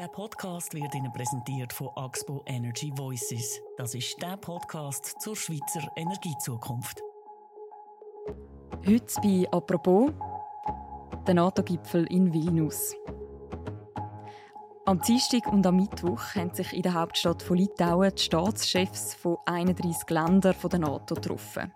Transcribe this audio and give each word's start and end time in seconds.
Der 0.00 0.08
Podcast 0.08 0.72
wird 0.72 0.94
Ihnen 0.94 1.12
präsentiert 1.12 1.74
von 1.74 1.90
Axpo 1.94 2.42
Energy 2.46 2.90
Voices. 2.96 3.60
Das 3.76 3.94
ist 3.94 4.16
der 4.22 4.38
Podcast 4.38 5.20
zur 5.20 5.36
Schweizer 5.36 5.92
Energiezukunft. 5.94 7.02
Heute 8.86 9.20
bei 9.22 9.46
«Apropos» 9.52 10.10
der 11.26 11.34
NATO-Gipfel 11.34 12.06
in 12.06 12.32
Vilnius. 12.32 12.96
Am 14.86 15.02
Dienstag 15.02 15.46
und 15.52 15.66
am 15.66 15.76
Mittwoch 15.76 16.34
haben 16.34 16.54
sich 16.54 16.72
in 16.72 16.80
der 16.80 16.94
Hauptstadt 16.94 17.42
von 17.42 17.58
Litauen 17.58 18.10
die 18.14 18.22
Staatschefs 18.22 19.12
von 19.12 19.36
31 19.44 20.08
Ländern 20.08 20.56
der 20.64 20.78
NATO 20.78 21.14
getroffen. 21.14 21.74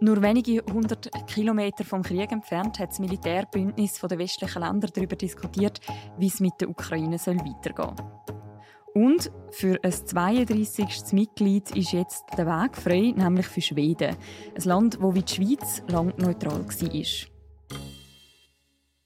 Nur 0.00 0.22
wenige 0.22 0.62
hundert 0.72 1.10
Kilometer 1.26 1.84
vom 1.84 2.02
Krieg 2.02 2.30
entfernt 2.30 2.78
hat 2.78 2.90
das 2.90 3.00
Militärbündnis 3.00 3.94
der 4.00 4.18
westlichen 4.18 4.62
Länder 4.62 4.88
darüber 4.88 5.16
diskutiert, 5.16 5.80
wie 6.18 6.28
es 6.28 6.38
mit 6.38 6.52
der 6.60 6.70
Ukraine 6.70 7.18
weitergehen 7.18 7.96
soll. 7.96 8.28
Und 8.94 9.30
für 9.50 9.78
ein 9.82 9.92
32. 9.92 11.12
Mitglied 11.12 11.74
ist 11.76 11.92
jetzt 11.92 12.24
der 12.36 12.46
Weg 12.46 12.76
frei, 12.76 13.12
nämlich 13.16 13.46
für 13.46 13.60
Schweden, 13.60 14.16
ein 14.56 14.62
Land, 14.64 14.98
wo 15.00 15.14
wie 15.14 15.22
die 15.22 15.34
Schweiz 15.34 15.82
lang 15.88 16.12
neutral 16.18 16.64
war. 16.64 17.28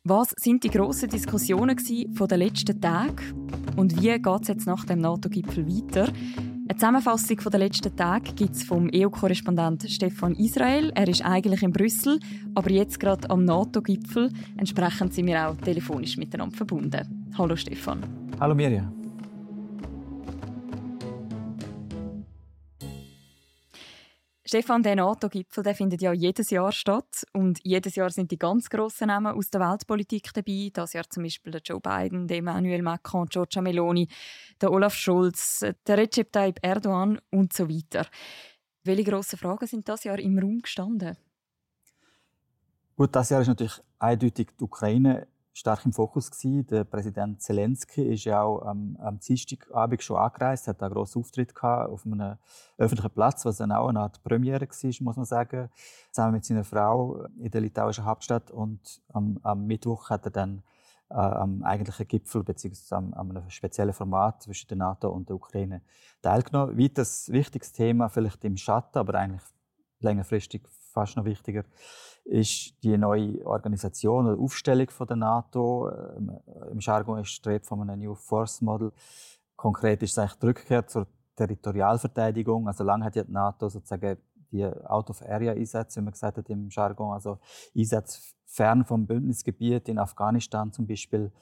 Was 0.05 0.35
sind 0.37 0.65
die 0.65 0.71
grossen 0.71 1.09
Diskussionen 1.09 1.77
den 1.77 2.39
letzten 2.39 2.81
Tagen 2.81 3.49
und 3.77 4.01
wie 4.01 4.11
geht 4.11 4.43
es 4.43 4.49
jetzt 4.49 4.67
nach 4.67 4.85
dem 4.85 5.01
NATO-Gipfel 5.01 5.67
weiter? 5.67 6.13
Eine 6.69 6.79
Zusammenfassung 6.79 7.39
der 7.51 7.59
letzten 7.59 7.95
Tage 7.97 8.33
gibt 8.35 8.55
es 8.55 8.63
vom 8.63 8.89
EU-Korrespondent 8.95 9.91
Stefan 9.91 10.35
Israel. 10.37 10.93
Er 10.95 11.09
ist 11.09 11.25
eigentlich 11.25 11.63
in 11.63 11.73
Brüssel, 11.73 12.21
aber 12.55 12.71
jetzt 12.71 13.01
gerade 13.01 13.29
am 13.31 13.45
NATO-Gipfel. 13.45 14.31
Entsprechend 14.57 15.13
sind 15.13 15.27
wir 15.27 15.49
auch 15.49 15.57
telefonisch 15.57 16.17
miteinander 16.17 16.57
verbunden. 16.57 17.31
Hallo 17.37 17.57
Stefan. 17.57 18.01
Hallo 18.39 18.55
Mirja. 18.55 18.93
Stefan, 24.53 24.83
der 24.83 24.97
NATO-Gipfel 24.97 25.75
findet 25.75 26.03
ja 26.03 26.13
jedes 26.13 26.51
Jahr 26.51 26.73
statt 26.73 27.25
und 27.33 27.59
jedes 27.65 27.95
Jahr 27.95 28.11
sind 28.11 28.31
die 28.31 28.39
ganz 28.39 28.69
grossen 28.69 29.07
Namen 29.07 29.35
aus 29.35 29.49
der 29.49 29.63
Weltpolitik 29.63 30.31
dabei. 30.35 30.69
Das 30.75 30.93
Jahr 30.93 31.09
zum 31.09 31.23
Beispiel 31.23 31.53
der 31.53 31.63
Joe 31.63 31.81
Biden, 31.81 32.29
der 32.29 32.37
Emmanuel 32.37 32.83
Macron, 32.83 33.27
Giorgia 33.29 33.63
Meloni, 33.63 34.09
der 34.61 34.71
Olaf 34.71 34.93
Scholz, 34.93 35.65
der 35.87 35.97
Recep 35.97 36.31
Tayyip 36.31 36.59
Erdogan 36.61 37.19
und 37.31 37.55
so 37.55 37.67
weiter. 37.67 38.07
Welche 38.85 39.05
grossen 39.05 39.39
Fragen 39.39 39.67
sind 39.67 39.89
das 39.89 40.05
Jahr 40.05 40.19
im 40.19 40.39
Raum 40.39 40.61
gestanden? 40.61 41.17
Gut, 42.95 43.17
das 43.17 43.31
Jahr 43.31 43.41
ist 43.41 43.49
natürlich 43.49 43.81
eindeutig 44.01 44.49
die 44.61 44.65
Ukraine 44.65 45.29
stark 45.53 45.85
im 45.85 45.93
Fokus 45.93 46.31
gewesen. 46.31 46.67
Der 46.67 46.85
Präsident 46.85 47.41
Zelensky 47.43 48.03
ist 48.03 48.25
ja 48.25 48.43
auch 48.43 48.63
am, 48.63 48.97
am 49.01 49.19
Dienstagabend 49.19 50.03
schon 50.03 50.17
angereist, 50.17 50.69
hat 50.69 50.83
einen 50.83 50.93
grossen 50.93 51.21
Auftritt 51.21 51.55
auf 51.63 52.07
einem 52.07 52.37
öffentlichen 52.79 53.11
Platz, 53.11 53.45
was 53.45 53.59
dann 53.59 53.73
auch 53.73 53.89
eine 53.89 54.01
Art 54.01 54.23
Premiere 54.23 54.67
war, 54.67 54.93
muss 55.01 55.17
man 55.17 55.25
sagen, 55.25 55.69
zusammen 56.11 56.35
mit 56.35 56.45
seiner 56.45 56.65
Frau 56.65 57.27
in 57.39 57.51
der 57.51 57.61
litauischen 57.61 58.05
Hauptstadt. 58.05 58.51
Und 58.51 59.03
am, 59.13 59.39
am 59.43 59.67
Mittwoch 59.67 60.11
hat 60.11 60.25
er 60.25 60.31
dann 60.31 60.63
äh, 61.11 61.15
am 61.15 61.63
eigentlichen 61.63 62.09
Gipfel 62.09 62.43
beziehungsweise 62.43 62.97
am, 62.97 63.13
am 63.13 63.31
einem 63.31 63.51
speziellen 63.51 63.93
Format 63.93 64.43
zwischen 64.43 64.69
der 64.69 64.79
NATO 64.79 65.11
und 65.11 65.29
der 65.29 65.37
Ukraine 65.37 65.83
teilgenommen. 66.23 66.79
Weiteres 66.79 67.31
wichtiges 67.31 67.73
Thema, 67.73 68.09
vielleicht 68.09 68.45
im 68.45 68.57
Schatten, 68.57 68.99
aber 68.99 69.15
eigentlich 69.15 69.43
längerfristig 70.03 70.63
fast 70.93 71.17
noch 71.17 71.25
wichtiger, 71.25 71.65
ist 72.25 72.83
die 72.83 72.97
neue 72.97 73.45
Organisation 73.47 74.27
oder 74.27 74.41
Aufstellung 74.41 74.91
von 74.91 75.07
der 75.07 75.17
NATO. 75.17 75.91
Ähm, 75.91 76.39
Im 76.71 76.79
Jargon 76.79 77.21
ist 77.21 77.47
Rede 77.47 77.65
von 77.65 77.81
einem 77.81 78.01
New 78.01 78.15
Force 78.15 78.61
Model. 78.61 78.93
Konkret 79.57 80.03
ist 80.03 80.13
es 80.13 80.19
eigentlich 80.19 80.39
die 80.39 80.47
Rückkehr 80.47 80.87
zur 80.87 81.07
Territorialverteidigung. 81.37 82.69
Also 82.69 82.85
lange 82.85 83.05
hat 83.05 83.17
ja 83.17 83.25
die 83.25 83.33
NATO 83.33 83.69
sozusagen 83.69 84.19
die 84.53 84.65
Out-of-Area-Einsätze, 84.67 86.01
wie 86.01 86.05
man 86.05 86.13
gesagt 86.13 86.37
hat 86.37 86.51
im 86.51 86.69
Jargon, 86.69 87.15
also 87.15 87.39
Einsätze 87.77 88.21
fern 88.45 88.85
vom 88.85 89.07
Bündnisgebiet 89.07 89.89
in 89.89 89.99
Afghanistan 89.99 90.71
zum 90.73 90.87
Beispiel 90.87 91.33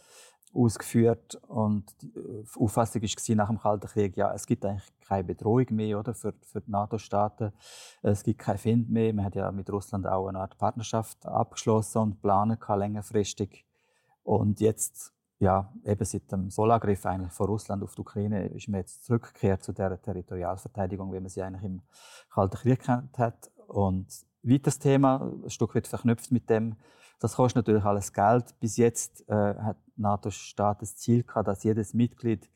ausgeführt 0.52 1.36
und 1.46 1.84
die 2.02 2.08
äh, 2.08 2.44
Auffassung 2.58 3.02
war 3.02 3.36
nach 3.36 3.48
dem 3.48 3.58
Kalten 3.60 3.86
Krieg, 3.86 4.16
ja, 4.16 4.32
es 4.34 4.46
gibt 4.46 4.64
eigentlich 4.64 4.90
keine 5.06 5.24
Bedrohung 5.24 5.66
mehr 5.70 5.98
oder, 5.98 6.14
für, 6.14 6.34
für 6.42 6.60
die 6.60 6.70
NATO-Staaten. 6.70 7.52
Es 8.02 8.22
gibt 8.22 8.40
keinen 8.40 8.58
Find 8.58 8.90
mehr. 8.90 9.12
Man 9.12 9.24
hat 9.24 9.34
ja 9.34 9.50
mit 9.52 9.70
Russland 9.70 10.06
auch 10.06 10.28
eine 10.28 10.40
Art 10.40 10.56
Partnerschaft 10.58 11.26
abgeschlossen 11.26 11.98
und 11.98 12.22
planen 12.22 12.58
kann 12.58 12.78
längerfristig. 12.78 13.66
Und 14.22 14.60
jetzt, 14.60 15.12
ja, 15.38 15.72
eben 15.84 16.04
seit 16.04 16.30
dem 16.30 16.50
Solangriff 16.50 17.04
eigentlich 17.06 17.32
von 17.32 17.46
Russland 17.46 17.82
auf 17.82 17.94
die 17.94 18.00
Ukraine 18.00 18.46
ist 18.48 18.68
man 18.68 18.80
jetzt 18.80 19.04
zurückgekehrt 19.04 19.62
zu 19.62 19.72
der 19.72 20.00
Territorialverteidigung, 20.00 21.12
wie 21.12 21.20
man 21.20 21.28
sie 21.28 21.42
eigentlich 21.42 21.64
im 21.64 21.82
Kalten 22.32 22.56
Krieg 22.56 22.80
kennt 22.80 23.18
hat. 23.18 23.50
Und 23.66 24.06
weiteres 24.42 24.78
Thema, 24.78 25.32
ein 25.44 25.50
Stück 25.50 25.74
weit 25.74 25.86
verknüpft 25.86 26.30
mit 26.30 26.48
dem, 26.50 26.76
das 27.20 27.36
kostet 27.36 27.56
natürlich 27.56 27.84
alles 27.84 28.12
Geld. 28.12 28.58
Bis 28.60 28.76
jetzt 28.78 29.28
äh, 29.28 29.34
hat 29.34 29.76
NATO-Staat 30.00 30.82
das 30.82 30.96
Ziel 30.96 31.22
gehabt, 31.22 31.48
dass 31.48 31.62
jedes 31.62 31.94
Mitglied 31.94 32.48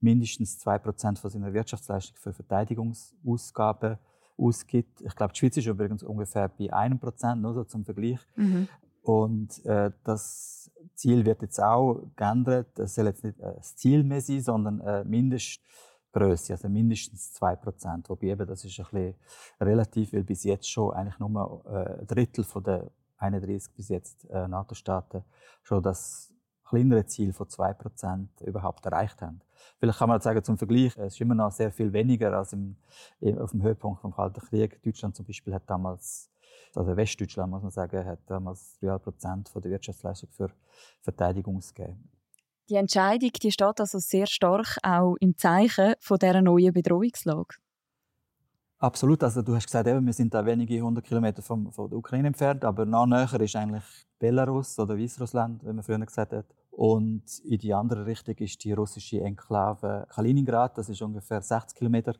mindestens 0.00 0.58
zwei 0.58 0.78
Prozent 0.78 1.18
von 1.18 1.30
seiner 1.30 1.52
Wirtschaftsleistung 1.52 2.16
für 2.16 2.32
Verteidigungsausgaben 2.32 3.98
ausgibt. 4.36 5.00
Ich 5.00 5.14
glaube, 5.14 5.32
die 5.32 5.38
Schweiz 5.38 5.56
ist 5.56 5.66
übrigens 5.66 6.02
ungefähr 6.02 6.48
bei 6.48 6.72
einem 6.72 6.98
Prozent, 6.98 7.40
nur 7.42 7.54
so 7.54 7.64
zum 7.64 7.84
Vergleich. 7.84 8.20
Mhm. 8.36 8.68
Und 9.02 9.64
äh, 9.64 9.90
das 10.04 10.70
Ziel 10.94 11.24
wird 11.24 11.42
jetzt 11.42 11.60
auch 11.60 12.02
geändert. 12.16 12.78
Es 12.78 12.94
soll 12.94 13.06
jetzt 13.06 13.24
nicht 13.24 13.38
äh, 13.40 13.54
das 13.54 13.76
Ziel 13.76 14.04
mehr 14.04 14.20
sein, 14.20 14.40
sondern 14.40 14.80
äh, 14.80 15.04
Mindestgröße, 15.04 16.52
also 16.52 16.68
mindestens 16.68 17.32
zwei 17.32 17.56
Prozent. 17.56 18.08
Wobei 18.08 18.28
eben, 18.28 18.46
das 18.46 18.64
ist 18.64 18.78
ein 18.78 18.86
bisschen 18.90 19.14
relativ, 19.60 20.12
weil 20.12 20.24
bis 20.24 20.44
jetzt 20.44 20.70
schon 20.70 20.92
eigentlich 20.92 21.18
nur 21.18 21.64
äh, 21.66 22.00
ein 22.00 22.06
Drittel 22.06 22.44
von 22.44 22.62
der 22.62 22.90
31 23.18 23.74
bis 23.74 23.88
jetzt 23.88 24.28
äh, 24.30 24.48
NATO-Staaten 24.48 25.24
schon 25.62 25.82
das 25.82 26.31
kleinere 26.72 27.04
Ziel 27.04 27.34
von 27.34 27.46
2% 27.46 28.44
überhaupt 28.46 28.86
erreicht 28.86 29.20
haben. 29.20 29.42
Vielleicht 29.78 29.98
kann 29.98 30.08
man 30.08 30.20
sagen, 30.22 30.42
zum 30.42 30.56
Vergleich, 30.56 30.96
es 30.96 31.14
ist 31.14 31.20
immer 31.20 31.34
noch 31.34 31.52
sehr 31.52 31.70
viel 31.70 31.92
weniger 31.92 32.32
als 32.32 32.54
im, 32.54 32.76
auf 33.38 33.50
dem 33.50 33.62
Höhepunkt 33.62 34.00
vom 34.00 34.14
Kalten 34.14 34.40
Krieg. 34.40 34.82
Deutschland 34.82 35.14
zum 35.14 35.26
Beispiel 35.26 35.52
hat 35.52 35.68
damals, 35.68 36.30
also 36.74 36.96
Westdeutschland 36.96 37.50
muss 37.50 37.62
man 37.62 37.70
sagen, 37.70 38.06
hat 38.06 38.20
damals 38.26 38.78
3,5% 38.82 39.50
von 39.50 39.60
der 39.60 39.70
Wirtschaftsleistung 39.72 40.30
für 40.30 40.50
Verteidigung 41.02 41.60
gegeben. 41.60 42.10
Die 42.70 42.76
Entscheidung, 42.76 43.32
die 43.42 43.52
steht 43.52 43.80
also 43.80 43.98
sehr 43.98 44.26
stark 44.26 44.78
auch 44.82 45.16
im 45.20 45.36
Zeichen 45.36 45.94
von 46.00 46.18
dieser 46.18 46.40
neuen 46.40 46.72
Bedrohungslage. 46.72 47.56
Absolut. 48.82 49.22
Also 49.22 49.42
du 49.42 49.54
hast 49.54 49.66
gesagt, 49.66 49.86
eben, 49.86 50.04
wir 50.04 50.12
sind 50.12 50.34
da 50.34 50.44
wenige 50.44 50.80
hundert 50.82 51.04
Kilometer 51.04 51.40
vom, 51.40 51.70
von 51.70 51.88
der 51.88 51.96
Ukraine 51.96 52.26
entfernt, 52.26 52.64
aber 52.64 52.84
noch 52.84 53.06
näher 53.06 53.40
ist 53.40 53.54
eigentlich 53.54 53.84
Belarus 54.18 54.76
oder 54.76 54.98
Weißrussland, 54.98 55.62
wie 55.62 55.72
man 55.72 55.84
früher 55.84 56.00
gesagt 56.00 56.32
hat. 56.32 56.46
Und 56.72 57.22
in 57.44 57.58
die 57.58 57.72
andere 57.72 58.06
Richtung 58.06 58.34
ist 58.38 58.64
die 58.64 58.72
russische 58.72 59.20
Enklave 59.20 60.08
Kaliningrad. 60.10 60.76
Das 60.76 60.88
ist 60.88 61.00
ungefähr 61.00 61.40
60 61.40 61.78
Kilometer. 61.78 62.14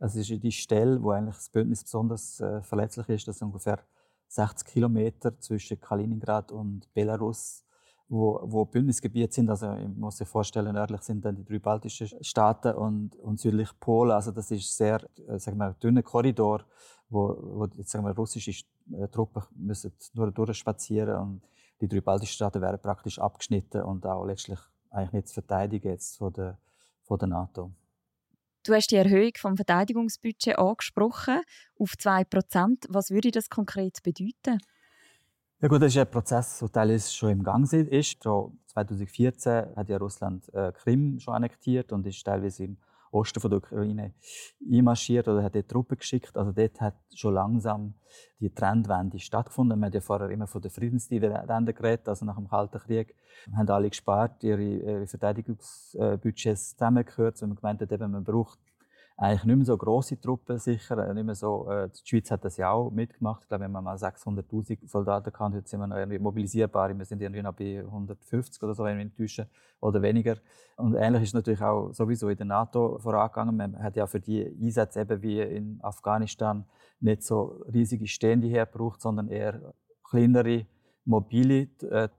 Das 0.00 0.16
ist 0.16 0.28
die 0.28 0.50
Stelle, 0.50 1.00
wo 1.00 1.12
eigentlich 1.12 1.36
das 1.36 1.50
Bündnis 1.50 1.84
besonders 1.84 2.40
äh, 2.40 2.62
verletzlich 2.62 3.08
ist. 3.10 3.28
Das 3.28 3.36
ist 3.36 3.42
ungefähr 3.42 3.78
60 4.26 4.66
Kilometer 4.66 5.38
zwischen 5.38 5.80
Kaliningrad 5.80 6.50
und 6.50 6.92
Belarus 6.94 7.62
wo, 8.08 8.40
wo 8.42 8.64
Bündnisgebiete 8.64 9.32
sind. 9.32 9.50
Also 9.50 9.74
ich 9.74 9.88
muss 9.88 10.16
sich 10.16 10.28
vorstellen, 10.28 10.74
nördlich 10.74 11.02
sind 11.02 11.24
dann 11.24 11.36
die 11.36 11.44
drei 11.44 11.58
baltischen 11.58 12.08
Staaten 12.22 12.74
und, 12.74 13.16
und 13.16 13.38
südlich 13.38 13.68
Polen. 13.78 14.12
Also 14.12 14.30
das 14.32 14.50
ist 14.50 14.76
sehr, 14.76 15.00
äh, 15.28 15.38
sagen 15.38 15.58
wir, 15.58 15.74
dünner 15.74 16.02
Korridor, 16.02 16.64
wo, 17.08 17.36
wo 17.40 17.66
jetzt, 17.76 17.90
sagen 17.90 18.04
wir, 18.04 18.14
russische 18.14 18.64
äh, 18.92 19.08
Truppen 19.08 19.42
müssen 19.56 19.92
nur 20.14 20.30
durchspazieren 20.30 21.16
und 21.16 21.42
die 21.80 21.88
drei 21.88 22.00
baltischen 22.00 22.34
Staaten 22.34 22.60
werden 22.60 22.80
praktisch 22.80 23.18
abgeschnitten 23.18 23.82
und 23.82 24.04
auch 24.06 24.24
letztlich 24.24 24.58
eigentlich 24.90 25.12
nicht 25.12 25.28
zu 25.28 25.34
verteidigen 25.34 25.88
jetzt 25.88 26.16
von 26.16 26.32
der, 26.32 26.58
von 27.02 27.18
der 27.18 27.28
NATO. 27.28 27.70
Du 28.64 28.74
hast 28.74 28.90
die 28.90 28.96
Erhöhung 28.96 29.32
vom 29.36 29.56
Verteidigungsbudget 29.56 30.58
angesprochen 30.58 31.40
auf 31.78 31.92
2%. 31.92 32.86
Was 32.88 33.10
würde 33.10 33.30
das 33.30 33.48
konkret 33.48 34.02
bedeuten? 34.02 34.60
Ja 35.60 35.66
gut, 35.66 35.82
das 35.82 35.88
ist 35.88 35.98
ein 35.98 36.08
Prozess, 36.08 36.60
der 36.60 36.70
teilweise 36.70 37.12
schon 37.12 37.30
im 37.30 37.42
Gang 37.42 37.72
ist. 37.72 38.22
Schon 38.22 38.60
2014 38.66 39.74
hat 39.74 39.88
ja 39.88 39.96
Russland 39.96 40.48
äh, 40.54 40.70
Krim 40.70 41.18
schon 41.18 41.34
annektiert 41.34 41.90
und 41.90 42.06
ist 42.06 42.24
teilweise 42.24 42.62
im 42.62 42.76
Osten 43.10 43.40
von 43.40 43.50
der 43.50 43.58
Ukraine 43.58 44.14
einmarschiert 44.70 45.26
oder 45.26 45.42
hat 45.42 45.56
dort 45.56 45.68
Truppen 45.68 45.98
geschickt. 45.98 46.36
Also 46.36 46.52
dort 46.52 46.80
hat 46.80 46.94
schon 47.12 47.34
langsam 47.34 47.94
die 48.38 48.54
Trendwende 48.54 49.18
stattgefunden. 49.18 49.80
Man 49.80 49.88
hat 49.88 49.94
ja 49.94 50.00
vorher 50.00 50.30
immer 50.30 50.46
von 50.46 50.62
der 50.62 50.70
Friedensdividende 50.70 51.74
geredet, 51.74 52.08
also 52.08 52.24
nach 52.24 52.36
dem 52.36 52.46
Kalten 52.46 52.78
Krieg. 52.78 53.16
Man 53.48 53.58
haben 53.58 53.70
alle 53.70 53.88
gespart, 53.88 54.44
ihre, 54.44 54.62
ihre 54.62 55.06
Verteidigungsbudgets 55.08 56.76
zusammengehört, 56.76 57.42
weil 57.42 57.48
man 57.48 57.56
gemeint 57.56 57.82
hat, 57.82 57.90
eben, 57.90 58.12
man 58.12 58.22
braucht 58.22 58.60
eigentlich 59.20 59.44
nicht 59.44 59.56
mehr 59.56 59.66
so 59.66 59.76
große 59.76 60.20
Truppen 60.20 60.58
sicher, 60.58 60.96
äh, 60.96 61.12
nicht 61.12 61.24
mehr 61.24 61.34
so, 61.34 61.68
äh, 61.68 61.88
die 61.88 62.08
Schweiz 62.08 62.30
hat 62.30 62.44
das 62.44 62.56
ja 62.56 62.70
auch 62.70 62.90
mitgemacht, 62.90 63.42
ich 63.42 63.48
glaube, 63.48 63.64
wir 63.66 63.74
haben 63.74 63.84
mal 63.84 63.96
600'000 63.98 64.88
Soldaten 64.88 65.32
gehabt, 65.32 65.56
jetzt 65.56 65.70
sind 65.70 65.80
wir 65.80 65.88
noch 65.88 65.96
irgendwie 65.96 66.20
mobilisierbar, 66.20 66.96
wir 66.96 67.04
sind 67.04 67.20
irgendwie 67.20 67.42
noch 67.42 67.52
bei 67.52 67.80
150 67.84 68.62
oder 68.62 68.74
so, 68.74 68.84
wenn 68.84 68.96
wir 68.96 69.02
enttäuschen, 69.02 69.46
oder 69.80 70.00
weniger. 70.02 70.36
Und 70.76 70.94
ähnlich 70.94 71.24
ist 71.24 71.34
natürlich 71.34 71.60
auch 71.60 71.92
sowieso 71.92 72.28
in 72.28 72.36
der 72.36 72.46
NATO 72.46 72.98
vorangegangen, 73.00 73.56
man 73.56 73.82
hat 73.82 73.96
ja 73.96 74.06
für 74.06 74.20
die 74.20 74.46
Einsätze 74.46 75.00
eben 75.00 75.20
wie 75.20 75.40
in 75.40 75.80
Afghanistan 75.82 76.64
nicht 77.00 77.24
so 77.24 77.64
riesige 77.72 78.06
Stände 78.06 78.46
hergebraucht, 78.46 79.00
sondern 79.00 79.28
eher 79.28 79.74
kleinere, 80.08 80.64
mobile, 81.04 81.68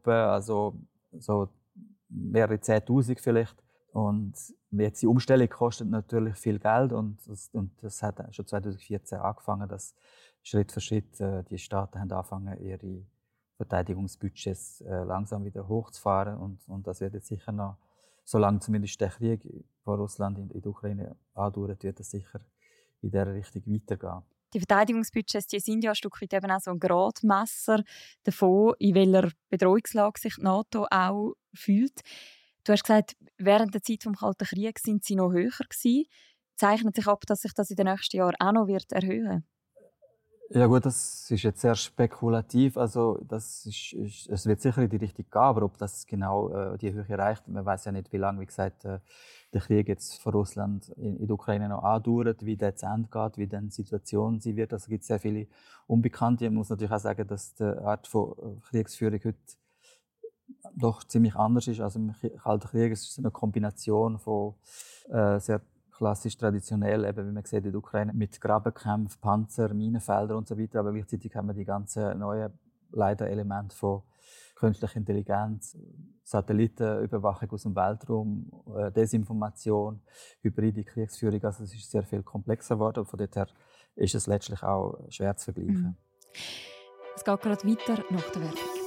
also 0.04 0.76
so 1.18 1.48
mehrere 2.10 2.56
10'000 2.56 3.22
vielleicht. 3.22 3.56
Und 3.92 4.34
jetzt 4.72 5.02
die 5.02 5.08
Umstellung 5.08 5.50
kostet 5.50 5.90
natürlich 5.90 6.36
viel 6.36 6.60
Geld 6.60 6.94
und 6.94 7.18
das, 7.28 7.50
und 7.54 7.72
das 7.82 8.04
hat 8.04 8.24
schon 8.36 8.46
2014 8.46 9.18
angefangen, 9.18 9.68
dass 9.68 9.96
Schritt 10.44 10.72
für 10.72 10.82
Schritt 10.82 11.20
äh, 11.20 11.44
die 11.44 11.58
Staaten 11.58 12.00
haben 12.00 12.12
angefangen, 12.12 12.62
ihre 12.62 13.04
Verteidigungsbudgets 13.58 14.82
äh, 14.82 15.04
langsam 15.04 15.44
wieder 15.44 15.68
hochzufahren 15.68 16.38
und, 16.38 16.60
und 16.68 16.88
das 16.88 17.02
wird 17.02 17.16
jetzt 17.16 17.28
sicher 17.28 17.52
noch, 17.52 17.78
solange 18.24 18.60
zumindest 18.60 19.02
der 19.02 19.10
Krieg 19.10 19.42
von 19.84 20.00
Russland 20.00 20.38
in, 20.38 20.50
in 20.52 20.62
der 20.62 20.72
Ukraine 20.72 21.16
andauert, 21.34 21.84
wird 21.84 22.00
das 22.00 22.12
sicher 22.12 22.40
in 23.02 23.12
dieser 23.12 23.34
Richtung 23.34 23.64
weitergehen. 23.66 24.22
Die 24.54 24.60
Verteidigungsbudgets 24.60 25.48
die 25.48 25.60
sind 25.60 25.84
ja 25.84 25.92
ein 25.92 25.96
Stück 25.96 26.22
weit 26.22 26.34
eben 26.34 26.50
auch 26.50 26.60
so 26.60 26.72
ein 26.72 26.80
Gradmesser 26.80 27.84
davon, 28.24 28.74
in 28.80 28.96
welcher 28.96 29.32
Bedrohungslage 29.50 30.20
sich 30.20 30.36
die 30.36 30.42
NATO 30.42 30.88
auch 30.90 31.34
fühlt. 31.54 32.02
Du 32.64 32.72
hast 32.74 32.84
gesagt, 32.84 33.16
während 33.38 33.74
der 33.74 33.82
Zeit 33.82 34.06
des 34.06 34.18
Kalten 34.18 34.46
Krieges 34.46 34.84
sind 34.84 35.04
sie 35.04 35.16
noch 35.16 35.32
höher 35.32 35.50
gewesen. 35.50 36.06
Zeichnet 36.56 36.96
sich 36.96 37.08
ab, 37.08 37.24
dass 37.26 37.42
sich 37.42 37.54
das 37.54 37.70
in 37.70 37.78
den 37.78 37.88
nächsten 37.88 38.18
Jahren 38.18 38.36
auch 38.40 38.52
noch 38.52 38.68
wird 38.68 38.92
erhöhen 38.92 39.46
ja 40.52 40.66
gut, 40.66 40.86
das 40.86 41.30
ist 41.30 41.44
jetzt 41.44 41.62
sehr 41.62 41.76
spekulativ. 41.76 42.78
Also 42.78 43.20
das 43.28 43.66
ist, 43.66 43.94
ist, 43.94 44.30
es 44.30 44.46
wird 44.48 44.62
sicher 44.62 44.82
in 44.82 44.90
die 44.90 44.98
Richtung 44.98 45.26
gehen, 45.30 45.42
aber 45.42 45.64
ob 45.64 45.78
das 45.78 46.08
genau 46.08 46.50
äh, 46.50 46.78
die 46.78 46.92
Höhe 46.92 47.06
erreicht, 47.08 47.48
man 47.48 47.66
weiß 47.66 47.86
ja 47.86 47.92
nicht, 47.92 48.12
wie 48.12 48.18
lange, 48.18 48.42
wie 48.42 48.46
gesagt, 48.48 48.84
äh, 48.86 49.00
der 49.54 49.62
Krieg 49.62 49.88
jetzt 49.88 50.22
von 50.22 50.34
Russland 50.34 50.90
in, 50.98 51.18
in 51.18 51.28
der 51.28 51.36
Ukraine 51.36 51.70
noch 51.70 51.84
andauert, 51.84 52.46
wie 52.46 52.58
der 52.58 52.76
zu 52.76 52.88
Ende 52.88 53.10
geht, 53.12 53.38
wie 53.38 53.48
dann 53.48 53.66
die 53.68 53.74
Situation 53.74 54.40
sie 54.40 54.56
wird. 54.56 54.74
Also 54.74 54.86
es 54.86 54.90
gibt 54.90 55.04
sehr 55.04 55.20
viele 55.20 55.48
Unbekannte. 55.86 56.46
Man 56.46 56.56
muss 56.56 56.70
natürlich 56.70 56.92
auch 56.92 57.00
sagen, 57.00 57.28
dass 57.28 57.54
die 57.54 57.64
Art 57.64 58.08
von 58.08 58.32
äh, 58.32 58.60
Kriegsführung 58.70 59.20
heute 59.24 59.38
doch 60.76 61.04
ziemlich 61.04 61.36
anders 61.36 61.68
ist. 61.68 61.82
Also 61.82 62.00
im 62.00 62.14
Kalten 62.42 62.68
Krieg 62.68 62.92
ist 62.92 63.12
es 63.12 63.20
eine 63.20 63.32
Kombination 63.32 64.20
von 64.20 64.56
äh, 65.10 65.40
sehr 65.40 65.62
klassisch 65.92 66.38
traditionell, 66.38 67.04
eben 67.06 67.28
wie 67.28 67.32
man 67.34 67.44
sieht 67.44 67.66
in 67.66 67.72
der 67.72 67.80
Ukraine, 67.80 68.14
mit 68.14 68.40
Grabenkämpfen, 68.40 69.20
Panzer, 69.20 69.74
Minenfelder 69.74 70.38
und 70.38 70.48
so 70.48 70.58
weiter. 70.58 70.80
Aber 70.80 70.94
gleichzeitig 70.94 71.36
haben 71.36 71.48
wir 71.48 71.54
die 71.54 71.66
ganzen 71.66 72.20
neuen 72.20 72.54
leider 72.92 73.30
Elemente 73.30 73.76
von 73.76 74.04
künstlicher 74.56 74.98
Intelligenz, 74.98 75.78
Satellitenüberwachung 76.24 77.50
aus 77.52 77.64
dem 77.64 77.76
Weltraum, 77.76 78.52
äh, 78.78 78.92
Desinformation, 78.92 80.02
hybride 80.42 80.84
Kriegsführung. 80.84 81.44
Also 81.44 81.64
es 81.64 81.74
ist 81.74 81.90
sehr 81.90 82.04
viel 82.04 82.24
komplexer 82.24 82.76
geworden. 82.76 83.06
Von 83.06 83.20
daher 83.20 83.48
ist 83.96 84.16
es 84.16 84.28
letztlich 84.28 84.62
auch 84.64 85.00
schwer 85.10 85.36
zu 85.38 85.46
vergleichen. 85.46 85.82
Mhm. 85.82 85.96
Es 87.16 87.24
geht 87.24 87.42
gerade 87.42 87.68
weiter 87.68 88.04
nach 88.10 88.30
der 88.32 88.42
Werbung. 88.42 88.79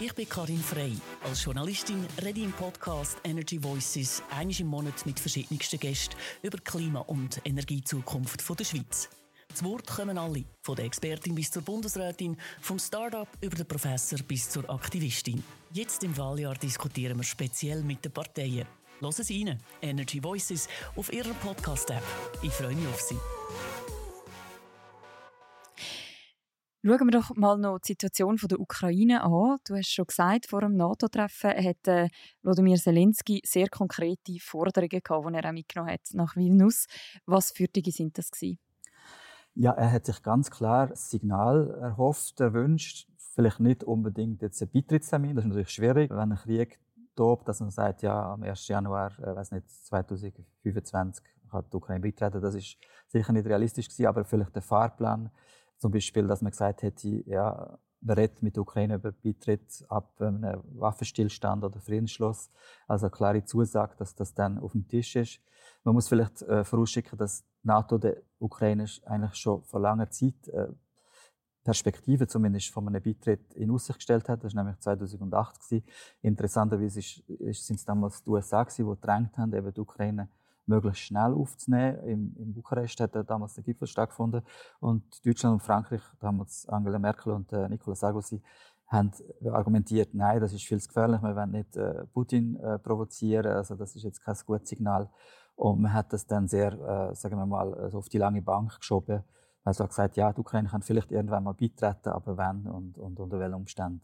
Ich 0.00 0.12
bin 0.12 0.28
Karin 0.28 0.58
Frey. 0.58 0.92
Als 1.22 1.44
Journalistin 1.44 2.06
rede 2.22 2.40
ich 2.40 2.46
im 2.46 2.52
Podcast 2.52 3.16
Energy 3.24 3.62
Voices 3.62 4.22
einmal 4.30 4.60
im 4.60 4.66
Monat 4.66 5.06
mit 5.06 5.20
verschiedensten 5.20 5.78
Gästen 5.78 6.16
über 6.42 6.58
Klima- 6.58 7.00
und 7.00 7.40
Energiezukunft 7.44 8.42
der 8.58 8.64
Schweiz. 8.64 9.08
Zu 9.54 9.64
Wort 9.66 9.86
kommen 9.86 10.18
alle, 10.18 10.44
von 10.62 10.74
der 10.74 10.86
Expertin 10.86 11.34
bis 11.34 11.50
zur 11.50 11.62
Bundesrätin, 11.62 12.36
vom 12.60 12.78
Start-up 12.78 13.28
über 13.40 13.54
den 13.54 13.68
Professor 13.68 14.18
bis 14.18 14.50
zur 14.50 14.68
Aktivistin. 14.68 15.44
Jetzt 15.72 16.02
im 16.02 16.16
Wahljahr 16.16 16.54
diskutieren 16.54 17.16
wir 17.16 17.24
speziell 17.24 17.82
mit 17.82 18.04
den 18.04 18.12
Parteien. 18.12 18.66
Hören 19.00 19.12
Sie 19.12 19.44
rein, 19.44 19.60
Energy 19.80 20.22
Voices, 20.22 20.68
auf 20.96 21.12
Ihrer 21.12 21.34
Podcast-App. 21.34 22.02
Ich 22.42 22.52
freue 22.52 22.74
mich 22.74 22.88
auf 22.88 23.00
Sie. 23.00 23.16
Schauen 26.86 27.06
wir 27.06 27.18
doch 27.18 27.34
mal 27.34 27.56
noch 27.56 27.78
die 27.78 27.92
Situation 27.92 28.36
der 28.36 28.60
Ukraine 28.60 29.22
an. 29.22 29.56
Du 29.66 29.74
hast 29.74 29.88
schon 29.90 30.04
gesagt, 30.04 30.48
vor 30.50 30.60
dem 30.60 30.76
NATO-Treffen 30.76 31.52
hat 31.52 31.88
äh, 31.88 32.10
Wladimir 32.42 32.76
Zelensky 32.76 33.40
sehr 33.42 33.68
konkrete 33.70 34.36
Forderungen 34.38 35.00
gehabt, 35.02 35.26
die 35.26 35.34
er 35.34 35.48
auch 35.48 35.52
mitgenommen 35.54 35.90
hat 35.90 36.02
nach 36.12 36.36
Vilnius. 36.36 36.84
Was 37.24 37.52
für 37.52 37.68
Dinge 37.68 37.90
sind 37.90 38.18
das 38.18 38.30
gewesen? 38.30 38.58
Ja, 39.54 39.72
er 39.72 39.92
hat 39.92 40.04
sich 40.04 40.22
ganz 40.22 40.50
klar 40.50 40.90
ein 40.90 40.94
Signal 40.94 41.70
erhofft, 41.80 42.38
erwünscht. 42.40 43.08
Vielleicht 43.34 43.60
nicht 43.60 43.82
unbedingt 43.82 44.42
jetzt 44.42 44.60
ein 44.60 44.68
Beitrittstermin, 44.70 45.36
das 45.36 45.46
ist 45.46 45.48
natürlich 45.48 45.70
schwierig, 45.70 46.10
wenn 46.10 46.32
ein 46.32 46.36
Krieg 46.36 46.78
tobt, 47.16 47.48
dass 47.48 47.60
man 47.60 47.70
sagt, 47.70 48.02
ja, 48.02 48.34
am 48.34 48.42
1. 48.42 48.68
Januar, 48.68 49.18
äh, 49.20 49.34
weiß 49.34 49.52
nicht, 49.52 49.70
2025 49.70 51.24
kann 51.50 51.64
die 51.72 51.76
Ukraine 51.78 52.00
beitreten. 52.00 52.42
Das 52.42 52.54
ist 52.54 52.76
sicher 53.08 53.32
nicht 53.32 53.46
realistisch 53.46 53.88
gewesen, 53.88 54.06
aber 54.06 54.26
vielleicht 54.26 54.54
der 54.54 54.60
Fahrplan 54.60 55.30
zum 55.84 55.92
Beispiel, 55.92 56.26
dass 56.26 56.40
man 56.40 56.50
gesagt 56.50 56.82
hätte, 56.82 57.22
ja, 57.28 57.78
man 58.00 58.16
redet 58.16 58.42
mit 58.42 58.56
der 58.56 58.62
Ukraine 58.62 58.94
über 58.94 59.12
Beitritt 59.12 59.84
ab 59.90 60.18
einem 60.18 60.62
Waffenstillstand 60.72 61.62
oder 61.62 61.78
Friedensschluss. 61.78 62.48
Also 62.88 63.04
eine 63.04 63.10
klare 63.10 63.44
Zusage, 63.44 63.94
dass 63.98 64.14
das 64.14 64.32
dann 64.32 64.58
auf 64.58 64.72
dem 64.72 64.88
Tisch 64.88 65.14
ist. 65.14 65.40
Man 65.82 65.94
muss 65.94 66.08
vielleicht 66.08 66.40
äh, 66.40 66.64
vorausschicken, 66.64 67.18
dass 67.18 67.42
die 67.42 67.66
NATO 67.66 67.98
der 67.98 68.22
Ukraine 68.38 68.86
eigentlich 69.04 69.34
schon 69.34 69.62
vor 69.64 69.78
langer 69.78 70.08
Zeit 70.08 70.48
äh, 70.48 70.68
Perspektive 71.64 72.26
zumindest 72.28 72.70
von 72.70 72.88
einem 72.88 73.02
Beitritt 73.02 73.52
in 73.52 73.70
Aussicht 73.70 73.98
gestellt 73.98 74.26
hat. 74.30 74.42
Das 74.42 74.54
war 74.54 74.64
nämlich 74.64 74.80
2008. 74.80 75.60
Gewesen. 75.60 75.84
Interessanterweise 76.22 77.02
sind 77.02 77.76
es 77.76 77.84
damals 77.84 78.22
die 78.22 78.30
USA, 78.30 78.62
gewesen, 78.62 78.86
die 78.86 78.94
gedrängt 78.94 79.36
haben, 79.36 79.52
eben 79.52 79.74
die 79.74 79.80
Ukraine 79.82 80.30
möglichst 80.66 81.02
schnell 81.02 81.32
aufzunehmen. 81.34 81.98
In, 82.04 82.36
in 82.36 82.54
Bukarest 82.54 83.00
hat 83.00 83.14
damals 83.28 83.54
der 83.54 83.64
Gipfel 83.64 83.86
stattgefunden 83.86 84.42
und 84.80 85.24
Deutschland 85.24 85.54
und 85.54 85.62
Frankreich, 85.62 86.02
damals 86.20 86.68
Angela 86.68 86.98
Merkel 86.98 87.32
und 87.32 87.52
äh, 87.52 87.68
Nicolas 87.68 88.00
Sarkozy, 88.00 88.42
haben 88.86 89.10
argumentiert, 89.50 90.14
nein, 90.14 90.40
das 90.40 90.52
ist 90.52 90.64
viel 90.64 90.80
zu 90.80 90.88
gefährlich, 90.88 91.22
wir 91.22 91.34
wollen 91.34 91.50
nicht 91.50 91.76
äh, 91.76 92.04
Putin 92.12 92.56
äh, 92.56 92.78
provozieren, 92.78 93.46
also 93.46 93.74
das 93.74 93.96
ist 93.96 94.02
jetzt 94.02 94.22
kein 94.22 94.36
gutes 94.46 94.68
Signal. 94.68 95.10
Und 95.56 95.80
man 95.80 95.92
hat 95.92 96.12
das 96.12 96.26
dann 96.26 96.48
sehr, 96.48 96.72
äh, 96.72 97.14
sagen 97.14 97.38
wir 97.38 97.46
mal, 97.46 97.74
also 97.74 97.98
auf 97.98 98.08
die 98.08 98.18
lange 98.18 98.42
Bank 98.42 98.78
geschoben. 98.78 99.22
Also 99.62 99.84
hat 99.84 99.90
gesagt, 99.90 100.16
ja, 100.16 100.32
die 100.32 100.40
Ukraine 100.40 100.68
kann 100.68 100.82
vielleicht 100.82 101.10
irgendwann 101.10 101.44
mal 101.44 101.54
beitreten, 101.54 102.10
aber 102.10 102.36
wann 102.36 102.66
und, 102.66 102.98
und 102.98 103.18
unter 103.18 103.38
welchen 103.38 103.54
Umständen 103.54 104.02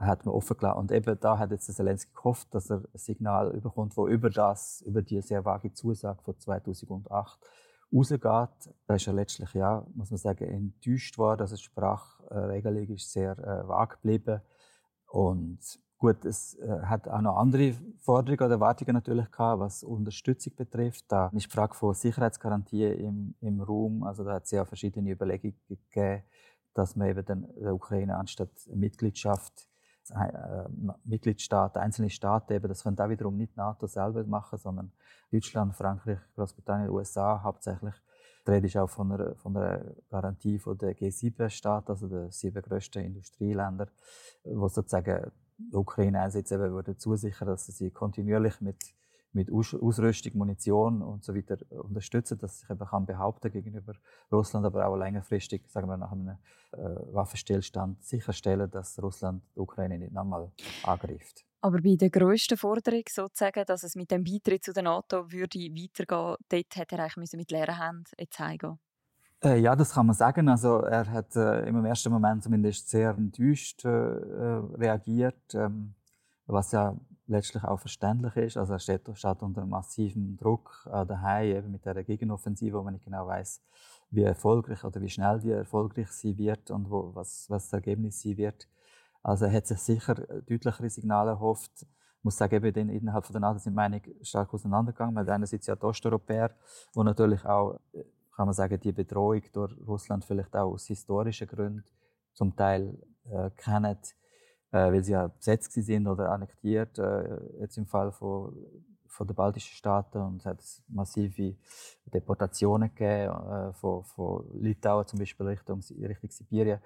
hat 0.00 0.24
man 0.24 0.34
offen 0.34 0.56
gelassen. 0.56 0.78
Und 0.78 0.92
eben 0.92 1.18
da 1.20 1.38
hat 1.38 1.50
jetzt 1.50 1.74
Zelensky 1.74 2.12
gehofft, 2.14 2.54
dass 2.54 2.70
er 2.70 2.78
ein 2.78 2.98
Signal 2.98 3.50
überkommt, 3.50 3.96
wo 3.96 4.06
über 4.06 4.30
das, 4.30 4.80
über 4.82 5.02
die 5.02 5.20
sehr 5.20 5.44
vage 5.44 5.72
Zusage 5.72 6.22
von 6.22 6.38
2008 6.38 7.38
rausgeht. 7.92 8.20
Da 8.86 8.94
ist 8.94 9.06
er 9.06 9.12
letztlich, 9.12 9.52
ja, 9.54 9.84
muss 9.94 10.10
man 10.10 10.18
sagen, 10.18 10.44
enttäuscht 10.44 11.18
worden. 11.18 11.40
Also 11.40 11.56
die 11.56 11.62
Sprachregelung 11.62 12.88
ist 12.88 13.12
sehr 13.12 13.38
äh, 13.38 13.66
vage 13.66 13.96
geblieben. 13.96 14.40
Und 15.06 15.58
gut, 15.98 16.24
es 16.24 16.54
äh, 16.54 16.80
hat 16.82 17.08
auch 17.08 17.20
noch 17.20 17.36
andere 17.36 17.74
Forderungen 17.98 18.40
oder 18.40 18.54
Erwartungen 18.54 18.94
natürlich 18.94 19.30
gehabt, 19.30 19.60
was 19.60 19.82
Unterstützung 19.82 20.54
betrifft. 20.54 21.06
Da 21.08 21.30
ist 21.34 21.46
die 21.46 21.50
Frage 21.50 21.74
von 21.74 21.94
Sicherheitsgarantien 21.94 22.98
im, 22.98 23.34
im 23.40 23.60
Raum. 23.60 24.04
Also 24.04 24.22
da 24.22 24.34
hat 24.34 24.44
es 24.44 24.52
ja 24.52 24.64
verschiedene 24.64 25.10
Überlegungen 25.10 25.58
gegeben, 25.66 26.22
dass 26.74 26.94
man 26.94 27.08
eben 27.08 27.24
der 27.60 27.74
Ukraine 27.74 28.16
anstatt 28.16 28.50
Mitgliedschaft 28.72 29.68
Mitgliedstaaten, 31.04 31.80
einzelne 31.80 32.10
Staaten 32.10 32.52
eben, 32.52 32.68
das 32.68 32.82
können 32.82 32.96
da 32.96 33.08
wiederum 33.08 33.36
nicht 33.36 33.56
NATO 33.56 33.86
selber 33.86 34.24
machen, 34.24 34.58
sondern 34.58 34.92
Deutschland, 35.30 35.74
Frankreich, 35.74 36.18
Großbritannien, 36.34 36.90
USA 36.90 37.42
hauptsächlich. 37.42 37.94
Die 38.46 38.50
Rede 38.50 38.66
ist 38.66 38.76
auch 38.76 38.88
von 38.88 39.12
einer, 39.12 39.34
von 39.36 39.56
einer 39.56 39.84
Garantie 40.08 40.58
von 40.58 40.78
der 40.78 40.96
G7-Staaten, 40.96 41.90
also 41.90 42.08
der 42.08 42.30
sieben 42.30 42.62
grössten 42.62 43.04
Industrieländer, 43.04 43.88
wo 44.44 44.68
sozusagen 44.68 45.30
die 45.58 45.76
Ukraine 45.76 46.20
einerseits 46.20 46.50
würde 46.50 46.96
zusichern, 46.96 47.48
dass 47.48 47.66
sie 47.66 47.90
kontinuierlich 47.90 48.60
mit 48.60 48.76
mit 49.32 49.50
Ausrüstung, 49.52 50.32
Munition 50.36 51.02
und 51.02 51.24
so 51.24 51.34
weiter 51.34 51.58
unterstützen, 51.70 52.38
dass 52.38 52.60
sich 52.60 52.70
eben 52.70 52.86
kann 52.86 53.06
behaupten 53.06 53.50
gegenüber 53.50 53.94
Russland, 54.32 54.66
aber 54.66 54.86
auch 54.86 54.96
längerfristig, 54.96 55.62
sagen 55.68 55.88
wir 55.88 55.96
nach 55.96 56.12
einem 56.12 56.36
äh, 56.72 56.78
Waffenstillstand 57.12 58.02
sicherstellen, 58.02 58.70
dass 58.70 59.00
Russland 59.02 59.42
die 59.54 59.60
Ukraine 59.60 59.98
nicht 59.98 60.12
nochmal 60.12 60.50
angreift. 60.82 61.44
Aber 61.60 61.80
bei 61.80 61.96
der 61.96 62.10
grössten 62.10 62.56
Forderung 62.56 63.02
sozusagen, 63.08 63.64
dass 63.66 63.82
es 63.82 63.96
mit 63.96 64.10
dem 64.10 64.22
Beitritt 64.22 64.64
zu 64.64 64.72
der 64.72 64.84
NATO 64.84 65.30
würde 65.30 65.58
weitergehen, 65.58 66.36
dort 66.48 66.76
hätte 66.76 66.96
er 66.96 67.04
eigentlich 67.04 67.32
mit 67.32 67.50
leeren 67.50 67.76
Händen 67.76 68.04
jetzt 68.18 68.38
heimgehen 68.38 68.78
äh, 69.44 69.60
ja, 69.60 69.76
das 69.76 69.92
kann 69.94 70.06
man 70.06 70.16
sagen. 70.16 70.48
Also 70.48 70.80
er 70.80 71.08
hat 71.10 71.36
äh, 71.36 71.60
im 71.68 71.84
ersten 71.84 72.10
Moment 72.10 72.42
zumindest 72.42 72.88
sehr 72.88 73.10
enttäuscht 73.10 73.84
äh, 73.84 73.88
reagiert, 73.88 75.54
ähm, 75.54 75.94
was 76.46 76.72
ja 76.72 76.96
letztlich 77.28 77.62
auch 77.64 77.78
verständlich 77.78 78.36
ist. 78.36 78.56
Also 78.56 78.72
er 78.72 78.78
steht, 78.78 79.08
steht 79.14 79.42
unter 79.42 79.64
massivem 79.66 80.36
Druck 80.36 80.88
äh, 80.90 81.06
daheim, 81.06 81.56
eben 81.56 81.70
mit 81.70 81.84
der 81.84 82.02
Gegenoffensive, 82.02 82.78
wo 82.78 82.82
man 82.82 82.94
nicht 82.94 83.04
genau 83.04 83.26
weiß, 83.26 83.62
wie 84.10 84.22
erfolgreich 84.22 84.82
oder 84.84 85.00
wie 85.00 85.10
schnell 85.10 85.38
die 85.38 85.50
erfolgreich 85.50 86.10
sie 86.10 86.36
wird 86.36 86.70
und 86.70 86.90
wo, 86.90 87.14
was, 87.14 87.46
was 87.48 87.64
das 87.64 87.72
Ergebnis 87.74 88.20
sie 88.20 88.36
wird. 88.36 88.68
Also 89.22 89.44
er 89.44 89.52
hat 89.52 89.66
sich 89.66 89.78
sicher 89.78 90.14
deutlichere 90.14 90.88
Signale 90.88 91.30
erhofft. 91.30 91.82
Ich 91.82 92.24
muss 92.24 92.36
sagen, 92.36 92.64
eben 92.64 92.88
innerhalb 92.88 93.24
von 93.24 93.34
der 93.34 93.40
NATO 93.40 93.58
sind 93.58 93.74
Meinungen 93.74 94.02
stark 94.22 94.52
auseinandergegangen. 94.52 95.14
Man 95.14 95.26
hat 95.26 95.34
einerseits 95.34 95.66
ja 95.66 95.76
die 95.76 95.84
Osteuropäer, 95.84 96.50
wo 96.94 97.02
natürlich 97.02 97.44
auch, 97.44 97.78
kann 98.34 98.46
man 98.46 98.54
sagen, 98.54 98.80
die 98.80 98.92
Bedrohung 98.92 99.42
durch 99.52 99.74
Russland 99.86 100.24
vielleicht 100.24 100.54
auch 100.56 100.72
aus 100.72 100.86
historischen 100.86 101.46
Gründen 101.46 101.84
zum 102.32 102.56
Teil 102.56 102.96
äh, 103.24 103.50
kennen 103.50 103.98
äh, 104.72 104.92
weil 104.92 105.02
sie 105.02 105.12
ja 105.12 105.28
besetzt 105.28 105.72
sind 105.72 106.06
oder 106.06 106.30
annektiert, 106.30 106.98
äh, 106.98 107.38
jetzt 107.60 107.78
im 107.78 107.86
Fall 107.86 108.12
von, 108.12 108.54
von 109.06 109.26
den 109.26 109.36
baltischen 109.36 109.74
Staaten. 109.74 110.18
Und 110.18 110.40
es 110.40 110.46
hat 110.46 110.62
massive 110.88 111.56
Deportationen 112.06 112.94
gegeben, 112.94 113.32
äh, 113.32 113.72
von, 113.74 114.04
von 114.04 114.44
Litauen 114.60 115.06
zum 115.06 115.18
Beispiel 115.18 115.46
Richtung, 115.46 115.80
Richtung 115.80 116.30
Sibirien. 116.30 116.80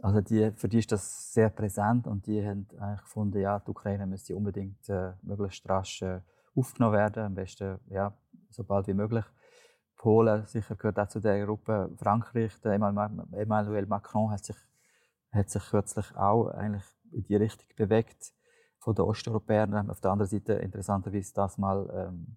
Also 0.00 0.20
die, 0.20 0.50
für 0.56 0.68
die 0.68 0.80
ist 0.80 0.92
das 0.92 1.32
sehr 1.32 1.50
präsent 1.50 2.06
und 2.06 2.26
die 2.26 2.44
haben 2.44 2.66
eigentlich 2.78 3.02
gefunden, 3.02 3.40
ja, 3.40 3.60
die 3.60 3.70
Ukraine 3.70 4.06
müsste 4.06 4.36
unbedingt 4.36 4.88
äh, 4.88 5.12
möglichst 5.22 5.68
rasch 5.68 6.02
äh, 6.02 6.20
aufgenommen 6.54 6.94
werden, 6.94 7.22
am 7.22 7.34
besten 7.34 7.78
ja, 7.88 8.12
so 8.50 8.64
bald 8.64 8.86
wie 8.86 8.94
möglich. 8.94 9.24
Polen 9.96 10.44
sicher 10.46 10.76
gehört 10.76 10.98
auch 10.98 11.08
zu 11.08 11.20
der 11.20 11.46
Gruppe. 11.46 11.90
Frankreich, 11.96 12.60
der 12.60 12.74
Emmanuel 12.74 13.86
Macron 13.86 14.30
hat 14.30 14.44
sich, 14.44 14.56
hat 15.32 15.48
sich 15.48 15.62
kürzlich 15.70 16.14
auch 16.16 16.48
eigentlich 16.48 16.84
in 17.14 17.24
die 17.24 17.36
Richtung 17.36 17.68
bewegt 17.76 18.32
von 18.78 18.94
den 18.94 19.04
Osteuropäern. 19.04 19.90
Auf 19.90 20.00
der 20.00 20.10
anderen 20.10 20.30
Seite 20.30 20.54
interessanterweise 20.54 21.32
das 21.34 21.58
mal 21.58 21.88
ähm, 21.94 22.36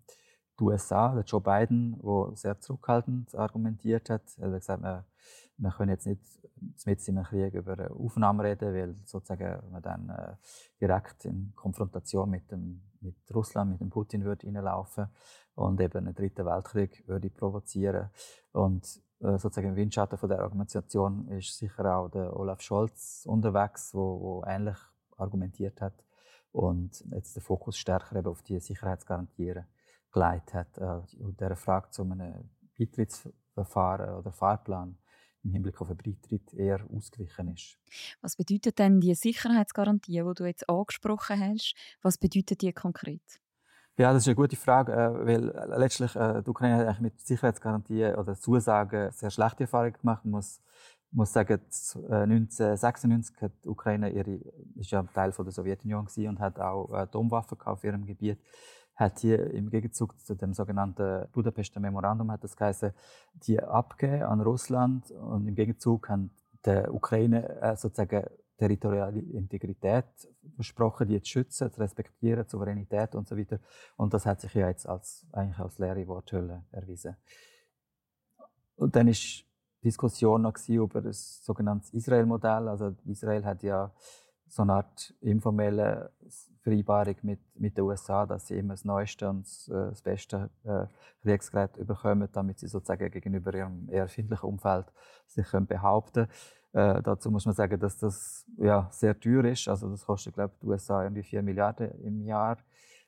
die 0.60 0.64
USA, 0.64 1.14
der 1.14 1.24
Joe 1.24 1.42
Biden, 1.42 2.00
der 2.02 2.36
sehr 2.36 2.60
zurückhaltend 2.60 3.36
argumentiert 3.36 4.10
hat. 4.10 4.24
Er 4.38 4.52
hat 4.52 4.60
gesagt, 4.60 4.82
wir, 4.82 5.06
wir 5.58 5.72
können 5.72 5.92
jetzt 5.92 6.08
nicht 6.08 6.22
mit 6.86 7.08
einem 7.08 7.24
Krieg 7.24 7.54
über 7.54 7.92
Aufnahmen 7.92 8.40
reden, 8.40 8.74
weil 8.74 8.96
sozusagen 9.06 9.72
man 9.72 9.82
dann 9.82 10.10
äh, 10.10 10.36
direkt 10.82 11.26
in 11.26 11.54
Konfrontation 11.56 12.30
mit, 12.30 12.50
dem, 12.52 12.82
mit 13.02 13.16
Russland, 13.34 13.72
mit 13.72 13.82
dem 13.82 13.90
Putin 13.90 14.24
würde 14.24 14.48
reinlaufen 14.48 15.08
und 15.56 15.80
eben 15.80 15.98
einen 15.98 16.16
dritten 16.16 16.46
Weltkrieg 16.46 17.08
würde 17.08 17.30
provozieren. 17.30 18.10
Und 18.52 19.02
sozusagen 19.20 19.70
im 19.70 19.76
Windschatten 19.76 20.18
von 20.18 20.30
der 20.30 20.40
Argumentation 20.40 21.28
ist 21.30 21.58
sicher 21.58 21.98
auch 21.98 22.10
der 22.10 22.36
Olaf 22.36 22.62
Scholz 22.62 23.24
unterwegs, 23.26 23.94
wo, 23.94 24.20
wo 24.20 24.44
ähnlich 24.46 24.78
argumentiert 25.18 25.82
hat 25.82 26.04
und 26.52 27.04
jetzt 27.12 27.36
den 27.36 27.44
Fokus 27.44 27.78
stärker 27.78 28.18
eben 28.18 28.28
auf 28.28 28.42
die 28.42 28.60
Sicherheitsgarantien 28.60 29.66
geleitet 30.12 30.54
hat. 30.54 30.78
Äh, 30.78 31.24
und 31.24 31.40
der 31.40 31.56
Frage 31.56 31.90
zu 31.92 32.04
einem 32.04 32.50
Beitrittsverfahren 32.78 34.16
oder 34.16 34.32
Fahrplan 34.32 34.98
im 35.44 35.52
Hinblick 35.52 35.80
auf 35.82 35.90
einen 35.90 35.98
Beitritt 35.98 36.54
eher 36.54 36.86
ausgewichen 36.94 37.54
ist. 37.54 37.78
Was 38.22 38.36
bedeutet 38.36 38.80
denn 38.80 39.00
die 39.00 39.16
Sicherheitsgarantien, 39.16 40.28
die 40.28 40.34
du 40.34 40.46
jetzt 40.46 40.70
angesprochen 40.70 41.40
hast? 41.40 41.74
Was 42.02 42.18
bedeutet 42.18 42.62
die 42.62 42.74
konkret? 42.74 43.40
Ja, 44.00 44.14
das 44.14 44.24
ist 44.24 44.28
eine 44.28 44.36
gute 44.36 44.56
Frage, 44.56 44.94
äh, 44.94 45.26
weil 45.26 45.50
äh, 45.50 45.80
letztlich 45.80 46.16
äh, 46.16 46.44
die 46.44 46.50
Ukraine 46.52 46.78
hat 46.78 46.86
eigentlich 46.86 47.00
mit 47.00 47.20
Sicherheitsgarantien 47.20 48.14
oder 48.16 48.36
Zusagen 48.36 49.12
sehr 49.12 49.32
schlechte 49.32 49.64
Erfahrungen 49.64 49.94
gemacht. 49.94 50.24
Man 50.24 50.34
muss, 50.34 50.62
muss 51.10 51.34
sagen, 51.34 51.60
1996 51.64 53.42
hat 53.42 53.54
die 53.64 53.70
Ukraine 53.70 54.12
ihre, 54.12 54.40
ist 54.76 54.92
ja 54.92 55.02
Teil 55.02 55.32
von 55.32 55.46
der 55.46 55.52
Sowjetunion 55.52 56.06
gewesen 56.06 56.30
und 56.30 56.40
hat 56.40 56.60
auch 56.60 56.92
Atomwaffen 56.92 57.60
auf 57.62 57.84
ihrem 57.84 58.06
Gebiet. 58.06 58.40
Hat 58.96 59.18
hier 59.18 59.50
im 59.52 59.72
Gegenzug 59.72 60.20
zu 60.20 60.36
dem 60.36 60.54
sogenannten 60.54 61.28
Budapester 61.32 61.80
Memorandum 61.80 62.32
hat 62.32 62.44
das 62.44 62.56
geheißen, 62.56 62.92
die 63.34 63.60
abgeben 63.60 64.24
an 64.24 64.42
Russland 64.42 65.10
und 65.10 65.48
im 65.48 65.56
Gegenzug 65.56 66.08
haben 66.10 66.30
der 66.66 66.94
Ukraine 66.94 67.76
sozusagen 67.78 68.26
territoriale 68.58 69.20
Integrität 69.20 70.06
versprochen, 70.56 71.08
die 71.08 71.22
zu 71.22 71.30
schützen, 71.30 71.72
zu 71.72 71.80
respektieren, 71.80 72.48
Souveränität 72.48 73.16
und 73.16 73.28
so 73.28 73.38
weiter. 73.38 73.60
Und 73.96 74.14
das 74.14 74.26
hat 74.26 74.42
sich 74.42 74.54
ja 74.56 74.68
jetzt 74.68 74.88
als, 74.88 75.26
eigentlich 75.32 75.60
als 75.60 75.78
leere 75.78 76.08
Worthülle 76.08 76.66
erwiesen. 76.72 77.16
Und 78.76 78.96
dann 78.96 79.08
ist 79.08 79.46
Diskussion 79.84 80.42
noch 80.42 80.58
über 80.68 81.02
das 81.02 81.44
sogenannte 81.44 81.96
Israel-Modell. 81.96 82.68
Also 82.68 82.96
Israel 83.06 83.46
hat 83.46 83.64
ja 83.64 83.92
so 84.48 84.64
eine 84.64 84.74
Art 84.74 85.14
informelle 85.22 86.12
Vereinbarung 86.62 87.16
mit, 87.22 87.40
mit 87.56 87.78
den 87.78 87.84
USA, 87.84 88.26
dass 88.26 88.48
sie 88.48 88.58
immer 88.58 88.74
das 88.74 88.86
Neueste 88.86 89.30
und 89.30 89.46
das, 89.46 89.68
äh, 89.70 90.04
beste 90.04 90.50
äh, 90.64 90.86
Kriegsgerät 91.22 91.86
bekommen, 91.86 92.28
damit 92.32 92.60
sie 92.60 92.68
sozusagen 92.68 93.10
gegenüber 93.12 93.54
ihrem 93.54 93.90
eher 93.90 94.08
findlichen 94.08 94.50
Umfeld 94.50 94.92
sich 95.28 95.48
können 95.48 95.68
behaupten 95.68 96.28
äh, 96.74 97.02
dazu 97.02 97.32
muss 97.32 97.46
man 97.46 97.56
sagen, 97.56 97.80
dass 97.80 97.98
das 97.98 98.46
ja, 98.58 98.88
sehr 98.92 99.20
teuer 99.20 99.46
ist. 99.46 99.68
Also 99.68 99.90
das 99.90 100.06
kostet, 100.06 100.34
glaube 100.36 100.54
ich, 100.54 100.60
die 100.60 100.68
USA 100.68 101.04
irgendwie 101.04 101.24
4 101.24 101.42
Milliarden 101.42 101.92
im 102.02 102.22
Jahr. 102.22 102.58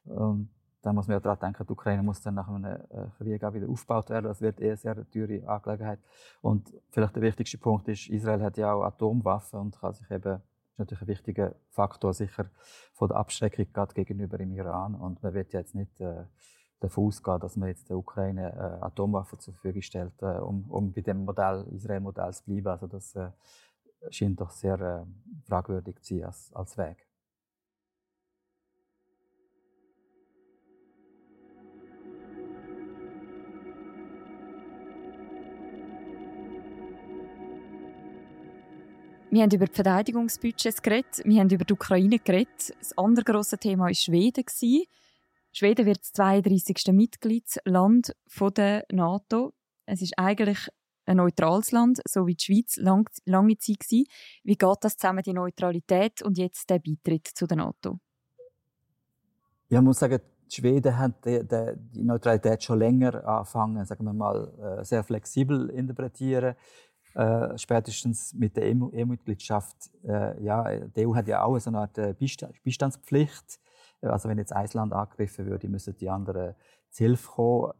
Und 0.05 0.49
da 0.81 0.93
muss 0.93 1.07
man 1.07 1.15
ja 1.15 1.19
daran 1.19 1.39
denken, 1.39 1.65
die 1.67 1.73
Ukraine 1.73 2.03
muss 2.03 2.21
dann 2.21 2.35
nach 2.35 2.47
einem 2.47 2.63
äh, 2.65 3.07
Krieg 3.17 3.43
auch 3.43 3.53
wieder 3.53 3.67
aufgebaut 3.67 4.09
werden. 4.09 4.25
Das 4.25 4.41
wird 4.41 4.59
eher 4.61 4.69
eine 4.69 4.77
sehr 4.77 5.09
teure 5.09 5.47
Angelegenheit. 5.47 5.99
Und 6.41 6.73
vielleicht 6.89 7.15
der 7.15 7.21
wichtigste 7.21 7.57
Punkt 7.57 7.87
ist, 7.89 8.09
Israel 8.09 8.41
hat 8.41 8.57
ja 8.57 8.73
auch 8.73 8.83
Atomwaffen 8.83 9.59
und 9.59 9.79
kann 9.79 9.93
sich 9.93 10.09
eben, 10.09 10.35
ist 10.35 10.79
natürlich 10.79 11.01
ein 11.01 11.07
wichtiger 11.07 11.55
Faktor 11.69 12.13
sicher 12.13 12.49
von 12.93 13.09
der 13.09 13.17
Abschreckung 13.17 13.67
gerade 13.73 13.93
gegenüber 13.93 14.37
dem 14.37 14.53
Iran. 14.53 14.95
Und 14.95 15.21
man 15.21 15.33
wird 15.33 15.51
jetzt 15.51 15.75
nicht 15.75 15.99
äh, 15.99 16.23
davon 16.79 17.07
ausgehen, 17.07 17.39
dass 17.39 17.55
man 17.55 17.69
jetzt 17.69 17.89
der 17.89 17.97
Ukraine 17.97 18.53
äh, 18.53 18.85
Atomwaffen 18.85 19.39
zur 19.39 19.53
Verfügung 19.53 19.81
stellt, 19.81 20.21
äh, 20.21 20.39
um, 20.39 20.65
um 20.69 20.91
bei 20.91 21.01
dem 21.01 21.25
Modell, 21.25 21.65
Israel-Modell 21.71 22.33
zu 22.33 22.43
bleiben. 22.45 22.67
Also 22.67 22.87
das 22.87 23.15
äh, 23.15 23.29
scheint 24.09 24.39
doch 24.39 24.51
sehr 24.51 24.79
äh, 24.79 25.05
fragwürdig 25.47 26.01
zu 26.01 26.15
sein 26.15 26.25
als, 26.25 26.53
als 26.53 26.77
Weg. 26.77 27.05
Wir 39.31 39.43
haben 39.43 39.51
über 39.51 39.67
die 39.67 39.75
Verteidigungsbudgets 39.75 40.81
geredet, 40.81 41.21
wir 41.23 41.39
haben 41.39 41.51
über 41.51 41.63
die 41.63 41.73
Ukraine 41.73 42.17
geredet. 42.17 42.73
Das 42.79 42.97
andere 42.97 43.23
grosse 43.23 43.59
Thema 43.59 43.83
war 43.85 43.93
Schweden. 43.93 44.43
Schweden 45.51 45.85
wird 45.85 45.99
das 45.99 46.13
32. 46.13 46.93
Mitgliedsland 46.93 48.13
der 48.55 48.85
NATO. 48.91 49.53
Es 49.85 50.01
ist 50.01 50.17
eigentlich 50.17 50.69
ein 51.05 51.17
neutrales 51.17 51.71
Land, 51.71 51.99
so 52.07 52.27
wie 52.27 52.35
die 52.35 52.43
Schweiz 52.43 52.77
lang, 52.77 53.09
lange 53.25 53.57
Zeit 53.57 53.79
war. 53.79 54.03
Wie 54.43 54.55
geht 54.55 54.77
das 54.81 54.97
zusammen, 54.97 55.23
die 55.23 55.33
Neutralität 55.33 56.21
und 56.21 56.37
jetzt 56.37 56.69
der 56.69 56.79
Beitritt 56.79 57.27
zu 57.27 57.47
der 57.47 57.57
NATO? 57.57 57.99
Ja, 59.69 59.79
ich 59.79 59.85
muss 59.85 59.99
sagen, 59.99 60.19
Schweden 60.51 60.97
hat 60.97 61.25
die, 61.25 61.43
die, 61.47 61.73
die, 61.93 62.03
Neutralität 62.03 62.63
schon 62.63 62.79
länger 62.79 63.23
angefangen, 63.25 63.85
sagen 63.85 64.03
wir 64.05 64.13
mal, 64.13 64.79
äh, 64.79 64.83
sehr 64.83 65.03
flexibel 65.03 65.69
interpretieren. 65.69 66.55
Äh, 67.13 67.57
spätestens 67.57 68.33
mit 68.33 68.55
der 68.55 68.75
EU-Mitgliedschaft, 68.75 69.91
äh, 70.07 70.41
ja, 70.43 70.63
die 70.95 71.07
EU 71.07 71.15
hat 71.15 71.27
ja 71.27 71.43
auch 71.43 71.57
so 71.59 71.69
eine 71.69 71.79
Art 71.79 71.97
äh, 71.97 72.15
Beistandspflicht 72.63 73.59
also 74.01 74.29
wenn 74.29 74.37
jetzt 74.37 74.53
ein 74.53 74.67
Land 74.73 74.93
angegriffen 74.93 75.45
würde, 75.45 75.67
müssen 75.67 75.95
die 75.97 76.09
anderen 76.09 76.55
zu 76.89 77.03
Hilfe 77.03 77.29
kommen. 77.29 77.73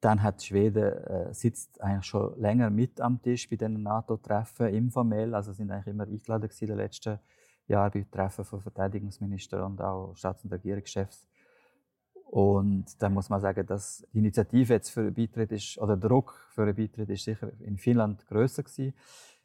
Dann 0.00 0.22
hat 0.22 0.42
Schweden 0.42 0.92
äh, 0.92 1.32
sitzt 1.32 1.80
eigentlich 1.80 2.06
schon 2.06 2.38
länger 2.40 2.70
mit 2.70 3.00
am 3.00 3.22
Tisch 3.22 3.48
bei 3.48 3.56
den 3.56 3.82
NATO-Treffen 3.82 4.68
informell, 4.68 5.34
also 5.34 5.52
sind 5.52 5.70
eigentlich 5.70 5.94
immer 5.94 6.08
eingeladen 6.08 6.50
in 6.58 6.66
den 6.66 6.76
letzten 6.76 7.20
Jahren 7.68 7.92
bei 7.92 8.06
Treffen 8.10 8.44
von 8.44 8.60
Verteidigungsministern 8.60 9.62
und 9.62 9.80
auch 9.80 10.16
Staats- 10.16 10.42
und 10.42 10.52
Regierungschefs. 10.52 11.26
Und 12.32 13.00
dann 13.02 13.12
muss 13.12 13.28
man 13.28 13.40
sagen, 13.40 13.66
dass 13.66 14.06
die 14.12 14.18
Initiative 14.18 14.72
jetzt 14.72 14.88
für 14.88 15.00
einen 15.00 15.14
Beitritt 15.14 15.52
ist, 15.52 15.78
oder 15.78 15.96
der 15.96 16.08
Druck 16.08 16.34
für 16.50 16.62
einen 16.62 16.74
Beitritt 16.74 17.10
ist 17.10 17.24
sicher 17.24 17.52
in 17.60 17.76
Finnland 17.76 18.26
größer 18.26 18.62
gewesen, 18.62 18.94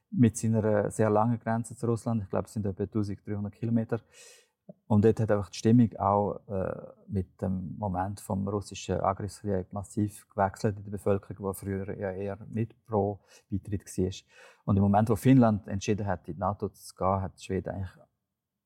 mit 0.09 0.37
seiner 0.37 0.89
sehr 0.89 1.09
langen 1.09 1.37
Grenze 1.37 1.75
zu 1.75 1.85
Russland. 1.85 2.23
Ich 2.23 2.29
glaube, 2.29 2.45
es 2.45 2.53
sind 2.53 2.65
etwa 2.65 2.83
1300 2.83 3.53
Kilometer. 3.53 3.99
Und 4.87 5.03
dort 5.03 5.19
hat 5.19 5.31
einfach 5.31 5.49
die 5.49 5.57
Stimmung 5.57 5.93
auch 5.97 6.39
äh, 6.47 6.87
mit 7.07 7.41
dem 7.41 7.77
Moment 7.77 8.21
vom 8.21 8.47
russischen 8.47 8.99
Angriffskrieg 8.99 9.71
massiv 9.73 10.27
gewechselt 10.29 10.77
in 10.77 10.83
der 10.83 10.91
Bevölkerung, 10.91 11.53
die 11.53 11.59
früher 11.59 11.97
ja 11.97 12.11
eher 12.11 12.37
nicht 12.49 12.73
pro 12.85 13.19
Beitritt 13.49 13.85
war. 13.85 14.11
Und 14.65 14.77
im 14.77 14.83
Moment, 14.83 15.09
wo 15.09 15.15
Finnland 15.15 15.67
entschieden 15.67 16.05
hat, 16.05 16.27
in 16.27 16.35
die 16.35 16.39
NATO 16.39 16.69
zu 16.69 16.95
gehen, 16.95 17.21
hat 17.21 17.41
Schweden 17.41 17.69
eigentlich 17.69 17.97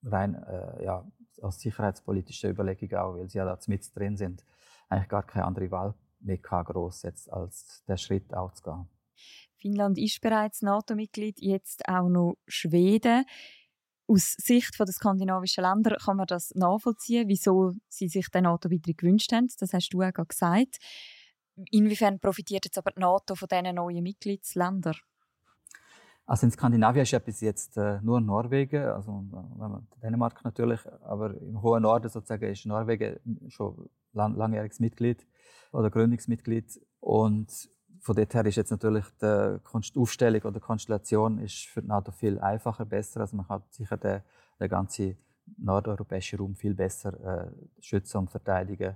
rein 0.03 0.36
äh, 0.43 0.86
ja, 0.86 1.05
aus 1.41 1.60
sicherheitspolitischer 1.60 2.50
Überlegung 2.50 2.93
auch, 2.98 3.15
weil 3.15 3.29
sie 3.29 3.38
ja 3.38 3.46
da 3.46 3.58
mit 3.67 3.96
drin 3.96 4.17
sind, 4.17 4.46
eigentlich 4.89 5.10
gar 5.10 5.24
keine 5.24 5.46
andere 5.46 5.72
Wahl 5.72 5.96
mehr 6.20 6.38
groß 6.38 7.03
jetzt 7.03 7.31
als 7.31 7.84
der 7.88 7.98
Schritt 7.98 8.34
auch 8.34 8.53
zu 8.53 8.63
gehen. 8.63 8.88
Finnland 9.58 9.98
ist 9.98 10.22
bereits 10.22 10.62
NATO-Mitglied, 10.62 11.39
jetzt 11.39 11.88
auch 11.88 12.10
noch 12.10 12.38
Schweden. 12.48 13.25
Aus 14.12 14.34
Sicht 14.34 14.77
der 14.77 14.88
skandinavischen 14.88 15.63
Länder 15.63 15.96
kann 15.96 16.18
man 16.18 16.25
das 16.25 16.53
nachvollziehen, 16.53 17.30
wieso 17.30 17.72
sie 17.88 18.10
sich 18.10 18.27
den 18.30 18.44
NATO-Beitritt 18.44 18.98
gewünscht 18.98 19.32
haben. 19.32 19.48
Das 19.58 19.72
hast 19.72 19.89
du 19.94 20.01
auch 20.01 20.27
gesagt. 20.27 20.80
Inwiefern 21.70 22.20
profitiert 22.20 22.65
jetzt 22.65 22.77
aber 22.77 22.91
die 22.91 23.00
NATO 23.00 23.36
von 23.36 23.48
diesen 23.48 23.75
neuen 23.75 24.03
Mitgliedsländern? 24.03 24.96
Also 26.25 26.46
in 26.46 26.51
Skandinavien 26.51 27.03
ist 27.03 27.12
ja 27.12 27.20
bis 27.20 27.39
jetzt 27.39 27.77
äh, 27.77 28.01
nur 28.01 28.20
Norwegen, 28.20 28.84
also 28.84 29.24
äh, 29.34 30.01
Dänemark 30.01 30.44
natürlich, 30.44 30.80
aber 31.03 31.34
im 31.39 31.62
hohen 31.62 31.84
Norden 31.84 32.10
sozusagen 32.10 32.51
ist 32.51 32.65
Norwegen 32.65 33.20
schon 33.50 33.89
lang, 34.13 34.36
langjähriges 34.36 34.80
Mitglied 34.80 35.25
oder 35.72 35.89
Gründungsmitglied 35.89 36.80
und 37.00 37.70
von 38.01 38.15
dort 38.15 38.34
her 38.34 38.46
ist 38.46 38.55
jetzt 38.55 38.72
natürlich 38.72 39.05
die 39.22 39.60
Aufstellung 39.96 40.41
oder 40.41 40.60
Konstellation 40.60 41.38
ist 41.38 41.67
für 41.67 41.81
die 41.81 41.88
NATO 41.88 42.12
viel 42.12 42.39
einfacher, 42.39 42.84
besser. 42.84 43.22
Also 43.22 43.38
man 43.38 43.48
kann 43.48 43.62
sicher 43.70 43.96
den, 43.96 44.22
den 44.60 44.70
ganzen 44.70 45.17
nordeuropäischen 45.58 46.39
Raum 46.39 46.55
viel 46.55 46.74
besser 46.74 47.13
äh, 47.24 47.51
schützen 47.79 48.17
und 48.17 48.31
verteidigen. 48.31 48.96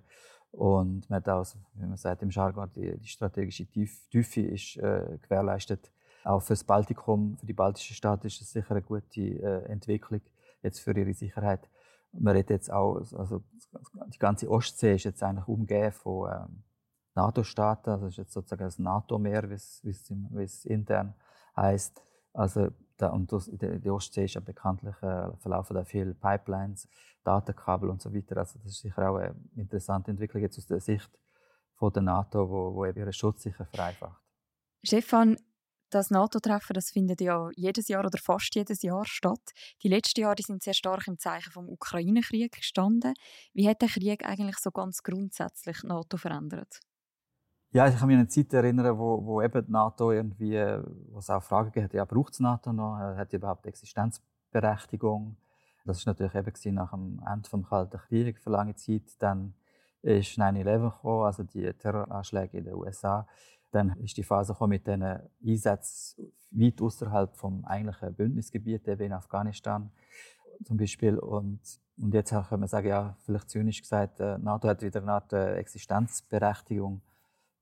Und 0.51 1.07
man 1.09 1.17
hat 1.17 1.29
auch, 1.29 1.45
wie 1.75 1.85
man 1.85 1.97
sagt 1.97 2.23
im 2.23 2.31
Jargon, 2.31 2.71
die, 2.75 2.97
die 2.97 3.07
strategische 3.07 3.67
Tiefe 3.67 4.41
ist 4.41 4.77
äh, 4.77 5.19
gewährleistet. 5.21 5.91
Auch 6.23 6.41
für 6.41 6.53
das 6.53 6.63
Baltikum, 6.63 7.37
für 7.37 7.45
die 7.45 7.53
baltischen 7.53 7.95
Staaten 7.95 8.25
ist 8.25 8.41
es 8.41 8.51
sicher 8.51 8.71
eine 8.71 8.81
gute 8.81 9.21
äh, 9.21 9.65
Entwicklung 9.65 10.21
jetzt 10.63 10.79
für 10.79 10.97
ihre 10.97 11.13
Sicherheit. 11.13 11.69
Man 12.11 12.35
redet 12.35 12.49
jetzt 12.49 12.71
auch, 12.71 12.95
also 13.15 13.43
die 14.07 14.17
ganze 14.17 14.49
Ostsee 14.49 14.95
ist 14.95 15.03
jetzt 15.03 15.21
eigentlich 15.21 15.47
umgeben 15.47 15.91
von 15.91 16.31
ähm, 16.31 16.63
NATO-Staaten. 17.15 17.89
Also 17.89 18.05
das 18.05 18.13
ist 18.13 18.17
jetzt 18.17 18.33
sozusagen 18.33 18.63
das 18.63 18.79
NATO-Meer, 18.79 19.49
wie 19.49 19.53
es 20.43 20.65
intern 20.65 21.15
heißt. 21.55 22.01
Also 22.33 22.69
da, 22.97 23.09
und 23.09 23.31
das, 23.31 23.49
die, 23.51 23.89
Ostsee 23.89 24.25
ist 24.25 24.35
ja 24.35 24.41
bekanntlich 24.41 24.95
äh, 25.01 25.31
verlaufen 25.37 25.75
da 25.75 25.83
viele 25.83 26.13
Pipelines, 26.13 26.87
Datenkabel 27.23 27.89
und 27.89 28.01
so 28.01 28.13
weiter. 28.13 28.37
Also 28.37 28.59
das 28.59 28.73
ist 28.73 28.81
sicher 28.81 29.09
auch 29.09 29.17
eine 29.17 29.35
interessante 29.55 30.11
Entwicklung 30.11 30.41
jetzt 30.41 30.57
aus 30.57 30.67
der 30.67 30.79
Sicht 30.79 31.09
von 31.75 31.91
der 31.91 32.03
NATO, 32.03 32.49
wo, 32.49 32.75
wo 32.75 32.85
eben 32.85 32.99
ihren 32.99 33.13
Schutz 33.13 33.43
sicher 33.43 33.65
vereinfacht. 33.65 34.21
Stefan, 34.83 35.37
das 35.89 36.09
NATO-Treffen, 36.09 36.73
das 36.73 36.89
findet 36.89 37.21
ja 37.21 37.49
jedes 37.55 37.87
Jahr 37.87 38.05
oder 38.05 38.17
fast 38.17 38.53
jedes 38.55 38.81
Jahr 38.81 39.05
statt. 39.05 39.51
Die 39.83 39.87
letzten 39.87 40.21
Jahre 40.21 40.41
sind 40.41 40.63
sehr 40.63 40.73
stark 40.73 41.07
im 41.07 41.17
Zeichen 41.17 41.51
vom 41.51 41.69
Ukraine-Krieg 41.69 42.51
gestanden. 42.53 43.13
Wie 43.53 43.67
hat 43.67 43.81
der 43.81 43.89
Krieg 43.89 44.25
eigentlich 44.25 44.57
so 44.57 44.71
ganz 44.71 45.03
grundsätzlich 45.03 45.79
die 45.81 45.87
NATO 45.87 46.17
verändert? 46.17 46.79
Ja, 47.75 47.89
ich 47.89 47.97
kann 47.97 48.07
mich 48.07 48.15
an 48.15 48.21
eine 48.21 48.29
Zeit 48.29 48.53
erinnern, 48.53 48.97
wo, 48.97 49.25
wo 49.25 49.41
eben 49.41 49.65
die 49.65 49.69
NATO 49.69 50.13
irgendwie, 50.13 50.55
wo 51.11 51.19
es 51.19 51.29
auch 51.29 51.43
Fragen 51.43 51.83
hat, 51.83 51.93
ja, 51.93 52.05
braucht 52.05 52.31
es 52.31 52.39
NATO 52.39 52.71
noch? 52.71 52.95
Hat 52.95 53.33
die 53.33 53.35
überhaupt 53.35 53.65
Existenzberechtigung? 53.65 55.35
Das 55.83 56.05
war 56.05 56.13
natürlich 56.13 56.35
eben 56.35 56.73
nach 56.73 56.91
dem 56.91 57.21
Ende 57.27 57.49
des 57.49 57.69
Kalten 57.69 57.97
Krieges 57.97 58.41
für 58.41 58.49
lange 58.49 58.75
Zeit. 58.75 59.01
Dann 59.19 59.55
ist 60.03 60.39
9-11 60.39 60.83
gekommen, 60.83 61.25
also 61.25 61.43
die 61.43 61.73
Terroranschläge 61.73 62.59
in 62.59 62.63
den 62.63 62.75
USA. 62.75 63.27
Dann 63.71 63.89
ist 63.97 64.15
die 64.15 64.23
Phase 64.23 64.55
mit 64.67 64.87
diesen 64.87 65.03
Einsätzen 65.45 66.31
weit 66.51 66.81
außerhalb 66.81 67.35
vom 67.35 67.65
eigentlichen 67.65 68.13
Bündnisgebiet, 68.13 68.87
eben 68.87 69.07
in 69.07 69.11
Afghanistan 69.11 69.91
zum 70.63 70.77
Beispiel. 70.77 71.19
Und, 71.19 71.59
und 71.97 72.13
jetzt 72.13 72.31
kann 72.31 72.57
man 72.57 72.69
sagen, 72.69 72.87
ja, 72.87 73.17
vielleicht 73.25 73.49
zynisch 73.49 73.81
gesagt, 73.81 74.21
äh, 74.21 74.37
NATO 74.37 74.69
hat 74.69 74.81
wieder 74.81 75.01
eine 75.01 75.11
Art 75.11 75.33
äh, 75.33 75.55
Existenzberechtigung 75.55 77.01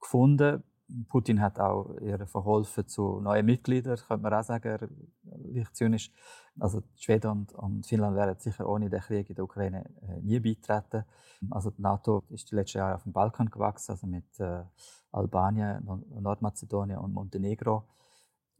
gefunden. 0.03 0.63
Putin 1.09 1.41
hat 1.41 1.59
auch 1.59 1.95
ihr 2.01 2.27
verholfen 2.27 2.87
zu 2.87 3.19
neuen 3.19 3.45
Mitgliedern, 3.45 3.97
könnte 3.97 4.23
man 4.23 4.33
auch 4.33 4.43
sagen, 4.43 4.89
leicht 5.23 5.75
zynisch. 5.75 6.11
Also 6.59 6.83
Schweden 6.95 7.31
und, 7.31 7.53
und, 7.53 7.85
Finnland 7.85 8.15
wären 8.15 8.37
sicher 8.37 8.69
ohne 8.69 8.89
den 8.89 9.01
Krieg 9.01 9.29
in 9.29 9.35
der 9.35 9.45
Ukraine 9.45 9.85
äh, 10.07 10.21
nie 10.21 10.39
beitreten. 10.39 11.03
Also 11.49 11.71
die 11.71 11.81
NATO 11.81 12.23
ist 12.29 12.51
die 12.51 12.55
letzten 12.55 12.77
Jahre 12.77 12.95
auf 12.95 13.03
dem 13.03 13.13
Balkan 13.13 13.49
gewachsen, 13.49 13.91
also 13.91 14.05
mit 14.05 14.39
äh, 14.39 14.63
Albanien, 15.11 15.83
Nordmazedonien 16.19 16.99
und 16.99 17.13
Montenegro. 17.13 17.87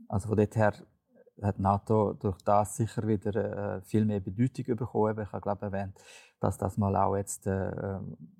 Also 0.07 0.29
von 0.29 0.37
dort 0.37 0.55
her 0.55 0.73
hat 1.41 1.59
NATO 1.59 2.13
durch 2.13 2.41
das 2.41 2.77
sicher 2.77 3.07
wieder 3.07 3.77
äh, 3.77 3.81
viel 3.81 4.05
mehr 4.05 4.19
Bedeutung 4.19 4.75
bekommen. 4.75 5.19
Ich 5.19 5.31
habe 5.31 5.41
glaube 5.41 5.65
erwähnt, 5.65 5.99
dass 6.43 6.57
das 6.57 6.77
mal 6.77 6.93
auch 6.97 7.15
jetzt 7.15 7.47
äh, 7.47 7.71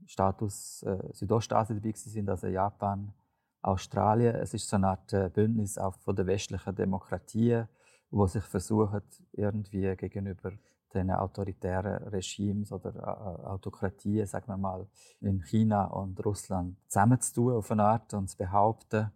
Status 0.05 0.83
äh, 0.83 0.97
Südostasien 1.13 1.81
dabei 1.81 1.93
sind, 1.95 2.29
also 2.29 2.47
Japan, 2.47 3.13
Australien. 3.61 4.35
Es 4.35 4.53
ist 4.53 4.67
so 4.67 4.75
eine 4.75 4.89
Art 4.89 5.13
äh, 5.13 5.29
Bündnis 5.33 5.77
auch 5.77 5.95
von 5.95 6.13
der 6.13 6.27
westlichen 6.27 6.75
Demokratien, 6.75 7.69
wo 8.11 8.27
sich 8.27 8.43
versuchen 8.43 9.01
irgendwie 9.31 9.95
gegenüber 9.95 10.51
den 10.93 11.11
autoritären 11.11 12.09
Regimes 12.09 12.73
oder 12.73 12.93
äh, 12.93 13.45
Autokratien, 13.47 14.27
sagen 14.27 14.47
wir 14.47 14.57
mal, 14.57 14.85
in 15.21 15.41
China 15.41 15.85
und 15.85 16.23
Russland 16.25 16.75
zusammenzutun 16.89 17.53
auf 17.53 17.71
eine 17.71 17.85
Art 17.85 18.13
und 18.13 18.29
zu 18.29 18.37
behaupten, 18.37 19.11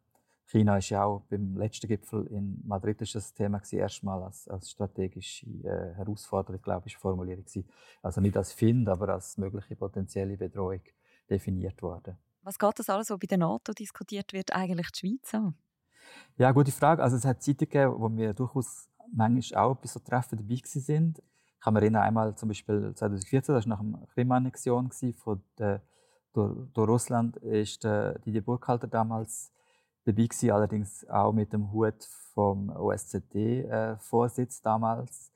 China 0.48 0.78
ist 0.78 0.90
ja 0.90 1.04
auch 1.04 1.24
beim 1.30 1.58
letzten 1.58 1.88
Gipfel 1.88 2.26
in 2.28 2.62
Madrid 2.66 3.02
ist 3.02 3.16
das 3.16 3.34
Thema 3.34 3.58
gewesen, 3.58 3.80
erstmal 3.80 4.24
als, 4.24 4.48
als 4.48 4.72
strategische 4.72 5.46
äh, 5.46 5.94
Herausforderung, 5.96 6.62
glaube 6.62 6.88
ich, 6.88 6.98
formuliert 6.98 7.46
gewesen. 7.46 7.68
Also 8.02 8.22
nicht 8.22 8.38
als 8.38 8.54
Find, 8.54 8.88
aber 8.88 9.10
als 9.10 9.38
mögliche 9.38 9.76
potenzielle 9.76 10.38
Bedrohung 10.38 10.82
definiert 11.30 11.82
worden. 11.82 12.18
Was 12.44 12.58
geht 12.58 12.80
das 12.80 12.90
alles, 12.90 13.10
was 13.10 13.20
bei 13.20 13.28
der 13.28 13.40
NATO 13.40 13.74
diskutiert 13.74 14.32
wird, 14.32 14.56
eigentlich 14.56 14.90
die 14.92 15.00
Schweiz 15.00 15.34
an? 15.34 15.54
Ja, 16.38 16.54
gute 16.54 16.72
Frage. 16.72 17.04
Also 17.04 17.18
es 17.18 17.26
hat 17.26 17.44
Zeiten 17.44 17.60
gegeben, 17.60 17.96
wo 17.98 18.10
wir 18.16 18.34
durchaus 18.34 18.90
manchmal 19.12 19.62
auch 19.62 19.76
bei 19.76 19.88
so 19.88 20.00
Treffen 20.00 20.38
dabei 20.38 20.62
sind. 20.64 21.20
Ich 21.20 21.60
kann 21.60 21.74
mich 21.74 21.84
erinnern, 21.84 22.04
einmal 22.04 22.36
zum 22.36 22.48
Beispiel 22.48 22.94
2014, 22.96 23.54
das 23.54 23.68
war 23.68 23.84
nach 23.84 24.00
der 24.00 24.08
Krim-Annexion 24.14 24.92
von 24.92 25.44
der, 25.58 25.82
durch, 26.32 26.70
durch 26.74 26.88
Russland, 26.88 27.36
ist 27.38 27.84
der 27.84 28.20
Didier 28.20 28.44
Burkhalter 28.44 28.88
damals 28.88 29.52
dabei 30.08 30.24
gewesen, 30.24 30.52
allerdings 30.52 31.08
auch 31.10 31.34
mit 31.34 31.52
dem 31.54 31.72
Hut 31.72 32.08
vom 32.34 32.70
OSZE-Vorsitz 32.70 34.60
äh, 34.60 34.64
damals. 34.64 35.32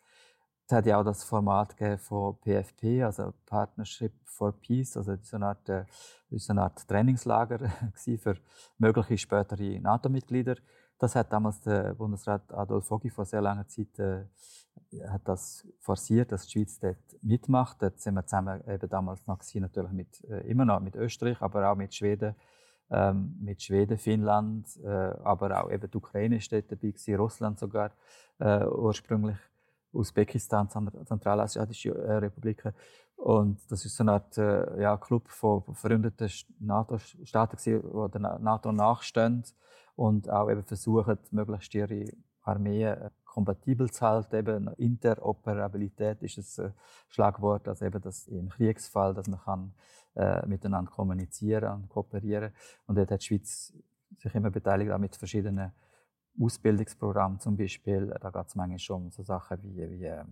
Es 0.66 0.76
hat 0.76 0.86
ja 0.86 1.00
auch 1.00 1.04
das 1.04 1.24
Format 1.24 1.76
von 1.98 2.38
PFP, 2.40 3.04
also 3.04 3.34
Partnership 3.46 4.14
for 4.24 4.54
Peace, 4.54 4.96
also 4.96 5.18
so 5.22 5.36
eine 5.36 5.48
Art, 5.48 5.68
äh, 5.68 5.86
so 6.30 6.54
eine 6.54 6.62
Art 6.62 6.88
Trainingslager 6.88 7.60
für 7.96 8.38
mögliche 8.78 9.18
spätere 9.18 9.80
NATO-Mitglieder. 9.80 10.56
Das 10.98 11.16
hat 11.16 11.34
damals 11.34 11.60
der 11.62 11.96
Bundesrat 11.96 12.54
Adolf 12.54 12.86
Foggi 12.86 13.10
vor 13.10 13.26
sehr 13.26 13.42
langer 13.42 13.68
Zeit 13.68 14.00
äh, 14.00 14.24
hat 15.08 15.28
das 15.28 15.68
forciert, 15.80 16.32
dass 16.32 16.46
die 16.46 16.52
Schweiz 16.52 16.80
dort 16.80 16.98
mitmacht. 17.22 17.82
Dort 17.82 18.00
sind 18.00 18.14
wir 18.14 18.26
zusammen 18.26 18.62
eben 18.68 18.90
damals 18.90 19.26
noch 19.28 19.40
gewesen, 19.40 19.62
natürlich 19.62 19.92
mit, 19.92 20.24
äh, 20.26 20.48
immer 20.50 20.64
noch 20.64 20.80
mit 20.80 20.96
Österreich, 20.96 21.42
aber 21.42 21.70
auch 21.70 21.76
mit 21.76 21.94
Schweden, 21.94 22.36
ähm, 22.92 23.38
mit 23.42 23.62
Schweden, 23.62 23.98
Finnland, 23.98 24.68
äh, 24.84 24.88
aber 24.88 25.64
auch 25.64 25.72
eben 25.72 25.90
die 25.90 25.98
Ukraine 25.98 26.40
dort 26.50 26.72
dabei 26.72 26.90
gewesen, 26.90 27.16
Russland 27.16 27.60
sogar 27.60 27.92
äh, 28.40 28.66
ursprünglich, 28.66 29.38
Usbekistan, 29.94 30.70
Zentralasiatische 30.70 31.90
äh, 31.90 32.14
Republiken. 32.14 32.74
Und 33.18 33.60
das 33.70 33.86
ist 33.86 33.96
so 33.96 34.04
eine 34.04 34.14
Art 34.14 34.38
äh, 34.38 34.82
ja, 34.82 34.98
Club 34.98 35.30
von 35.30 35.64
befreundeten 35.64 36.30
NATO-Staaten, 36.60 37.58
die 37.64 38.12
der 38.12 38.40
NATO 38.40 38.72
nachstehen 38.72 39.44
und 39.96 40.30
auch 40.30 40.50
eben 40.50 40.64
versuchen, 40.64 41.18
möglichst 41.32 41.76
ihre 41.76 42.06
Armeen 42.42 42.98
äh, 42.98 43.10
kompatibel 43.26 43.90
zu 43.92 44.02
halten. 44.02 44.36
Eben 44.36 44.68
Interoperabilität 44.76 46.22
ist 46.24 46.60
ein 46.60 46.66
äh, 46.66 46.72
Schlagwort, 47.10 47.68
also 47.68 47.86
eben 47.86 48.02
das 48.02 48.28
im 48.28 48.50
Kriegsfall, 48.50 49.14
dass 49.14 49.28
man 49.28 49.40
kann 49.40 49.74
äh, 50.16 50.46
miteinander 50.46 50.92
kommunizieren 50.92 51.74
und 51.74 51.90
kooperieren. 51.90 52.54
Und 52.86 52.98
dort 52.98 53.12
hat 53.12 53.22
die 53.22 53.26
Schweiz 53.26 53.74
sich 54.18 54.36
immer 54.36 54.52
beteiligt, 54.52 54.92
auch 54.92 55.00
mit 55.00 55.16
verschiedenen 55.16 55.72
Ausbildungsprogrammen 56.40 57.40
zum 57.40 57.58
Beispiel. 57.58 58.14
Da 58.20 58.30
geht 58.30 58.48
es 58.48 58.56
manchmal 58.56 58.80
schon 58.80 59.04
um 59.04 59.12
so 59.12 59.24
Sachen 59.24 59.62
wie, 59.64 59.90
wie 59.90 60.06
äh, 60.06 60.24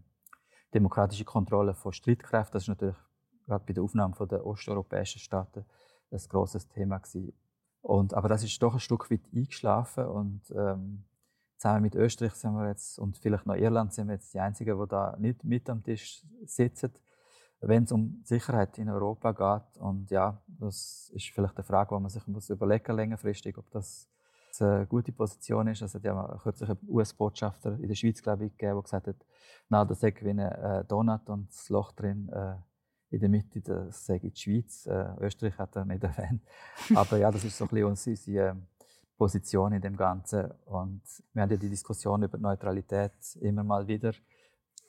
demokratische 0.74 1.26
Kontrolle 1.26 1.74
von 1.74 1.94
Streitkräften. 1.94 2.54
Das 2.54 2.64
ist 2.64 2.70
natürlich 2.70 2.98
gerade 3.46 3.64
bei 3.66 3.74
der 3.74 3.84
Aufnahme 3.84 4.16
von 4.16 4.28
der 4.28 4.46
osteuropäischen 4.46 5.20
Staaten 5.20 5.66
ein 6.12 6.22
grosses 6.30 6.68
Thema 6.68 7.00
gewesen. 7.00 7.34
Und, 7.82 8.14
aber 8.14 8.28
das 8.28 8.44
ist 8.44 8.62
doch 8.62 8.74
ein 8.74 8.80
Stück 8.80 9.10
weit 9.10 9.22
eingeschlafen 9.34 10.06
und 10.06 10.42
ähm, 10.52 11.06
zusammen 11.58 11.84
mit 11.84 11.96
Österreich 11.96 12.34
sind 12.34 12.54
wir 12.54 12.68
jetzt 12.68 13.00
und 13.00 13.18
vielleicht 13.18 13.46
noch 13.46 13.56
Irland 13.56 13.94
sind 13.94 14.08
wir 14.08 14.16
jetzt 14.16 14.34
die 14.34 14.40
einzigen, 14.40 14.78
die 14.78 14.88
da 14.88 15.16
nicht 15.18 15.44
mit 15.44 15.70
am 15.70 15.84
Tisch 15.84 16.26
sitzen 16.44 16.92
wenn 17.62 17.84
es 17.84 17.92
um 17.92 18.22
Sicherheit 18.24 18.78
in 18.78 18.90
Europa 18.90 19.32
geht. 19.32 19.82
Und 19.82 20.10
ja, 20.12 20.42
das 20.48 21.12
ist 21.14 21.30
vielleicht 21.30 21.58
eine 21.58 21.64
Frage, 21.64 21.96
die 21.96 22.02
man 22.02 22.10
sich 22.10 22.26
muss 22.28 22.50
überlegen 22.50 22.96
längerfristig, 22.96 23.58
ob 23.58 23.70
das 23.72 24.10
eine 24.60 24.86
gute 24.88 25.12
Position 25.12 25.68
ist. 25.68 25.82
Also, 25.82 26.00
die 26.00 26.10
haben 26.10 26.38
kürzlich 26.40 26.70
einen 26.70 26.80
US-Botschafter 26.88 27.80
in 27.80 27.88
der 27.88 27.96
Schweiz, 27.96 28.22
glaube 28.22 28.46
ich, 28.46 28.58
gegeben, 28.58 28.76
der 28.76 28.84
gesagt 28.84 29.08
hat, 29.08 29.16
na, 29.70 29.86
das 29.86 30.00
sei 30.00 30.14
wie 30.22 30.30
ein 30.30 30.40
äh, 30.40 30.84
Donut 30.86 31.30
und 31.30 31.50
das 31.50 31.70
Loch 31.70 31.92
drin 31.92 32.30
äh, 32.30 32.56
in 33.12 33.20
der 33.20 33.30
Mitte, 33.30 33.62
das 33.62 34.06
sei 34.06 34.20
die 34.20 34.36
Schweiz. 34.36 34.86
Äh, 34.86 35.16
Österreich 35.20 35.58
hat 35.58 35.76
er 35.76 35.86
nicht 35.86 36.04
erwähnt. 36.04 36.42
Aber 36.96 37.18
ja, 37.18 37.32
das 37.32 37.44
ist 37.44 37.58
so 37.58 37.66
ein 37.66 37.70
bisschen 37.70 37.86
unsere 38.16 38.58
Position 39.18 39.74
in 39.74 39.82
dem 39.82 39.96
Ganzen. 39.96 40.52
Und 40.66 41.02
wir 41.34 41.42
haben 41.44 41.52
ja 41.52 41.58
die 41.58 41.70
Diskussion 41.70 42.24
über 42.24 42.38
Neutralität 42.38 43.14
immer 43.42 43.64
mal 43.64 43.88
wieder. 43.88 44.14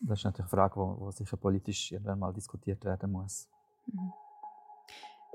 Das 0.00 0.18
ist 0.20 0.24
natürlich 0.24 0.52
eine 0.52 0.68
Frage, 0.68 0.96
die 1.06 1.12
sicher 1.12 1.36
politisch 1.36 1.92
irgendwann 1.92 2.18
mal 2.18 2.32
diskutiert 2.32 2.84
werden 2.84 3.12
muss. 3.12 3.48
Mhm. 3.86 4.12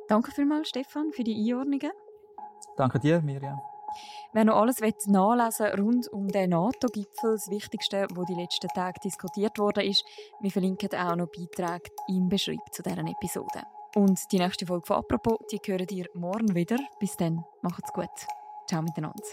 Danke 0.08 0.32
vielmals, 0.32 0.70
Stefan, 0.70 1.12
für 1.12 1.24
die 1.24 1.36
Einordnungen. 1.36 1.92
Danke 2.78 3.00
dir, 3.00 3.22
Miriam. 3.22 3.60
Wer 4.34 4.46
noch 4.46 4.58
alles 4.58 4.82
nachlesen 4.82 5.66
will 5.68 5.80
rund 5.80 6.08
um 6.10 6.28
den 6.28 6.50
NATO-Gipfel, 6.50 7.34
das 7.34 7.50
Wichtigste, 7.50 8.08
was 8.14 8.26
die 8.26 8.34
letzten 8.34 8.68
Tage 8.68 9.00
diskutiert 9.00 9.58
wurde, 9.58 9.84
ist, 9.84 10.04
wir 10.42 10.52
verlinken 10.52 10.94
auch 10.94 11.16
noch 11.16 11.28
Beiträge 11.28 11.92
im 12.10 12.28
Beschreib 12.28 12.60
zu 12.72 12.84
dieser 12.84 13.00
Episode. 13.00 13.64
Und 13.96 14.20
die 14.32 14.40
nächste 14.40 14.66
Folge 14.66 14.86
von 14.86 14.98
«Apropos», 14.98 15.40
die 15.50 15.60
hören 15.66 15.88
ihr 15.90 16.08
morgen 16.14 16.54
wieder. 16.54 16.78
Bis 17.00 17.16
dann, 17.16 17.46
macht's 17.62 17.94
gut. 17.94 18.10
Ciao 18.68 18.82
miteinander. 18.82 19.24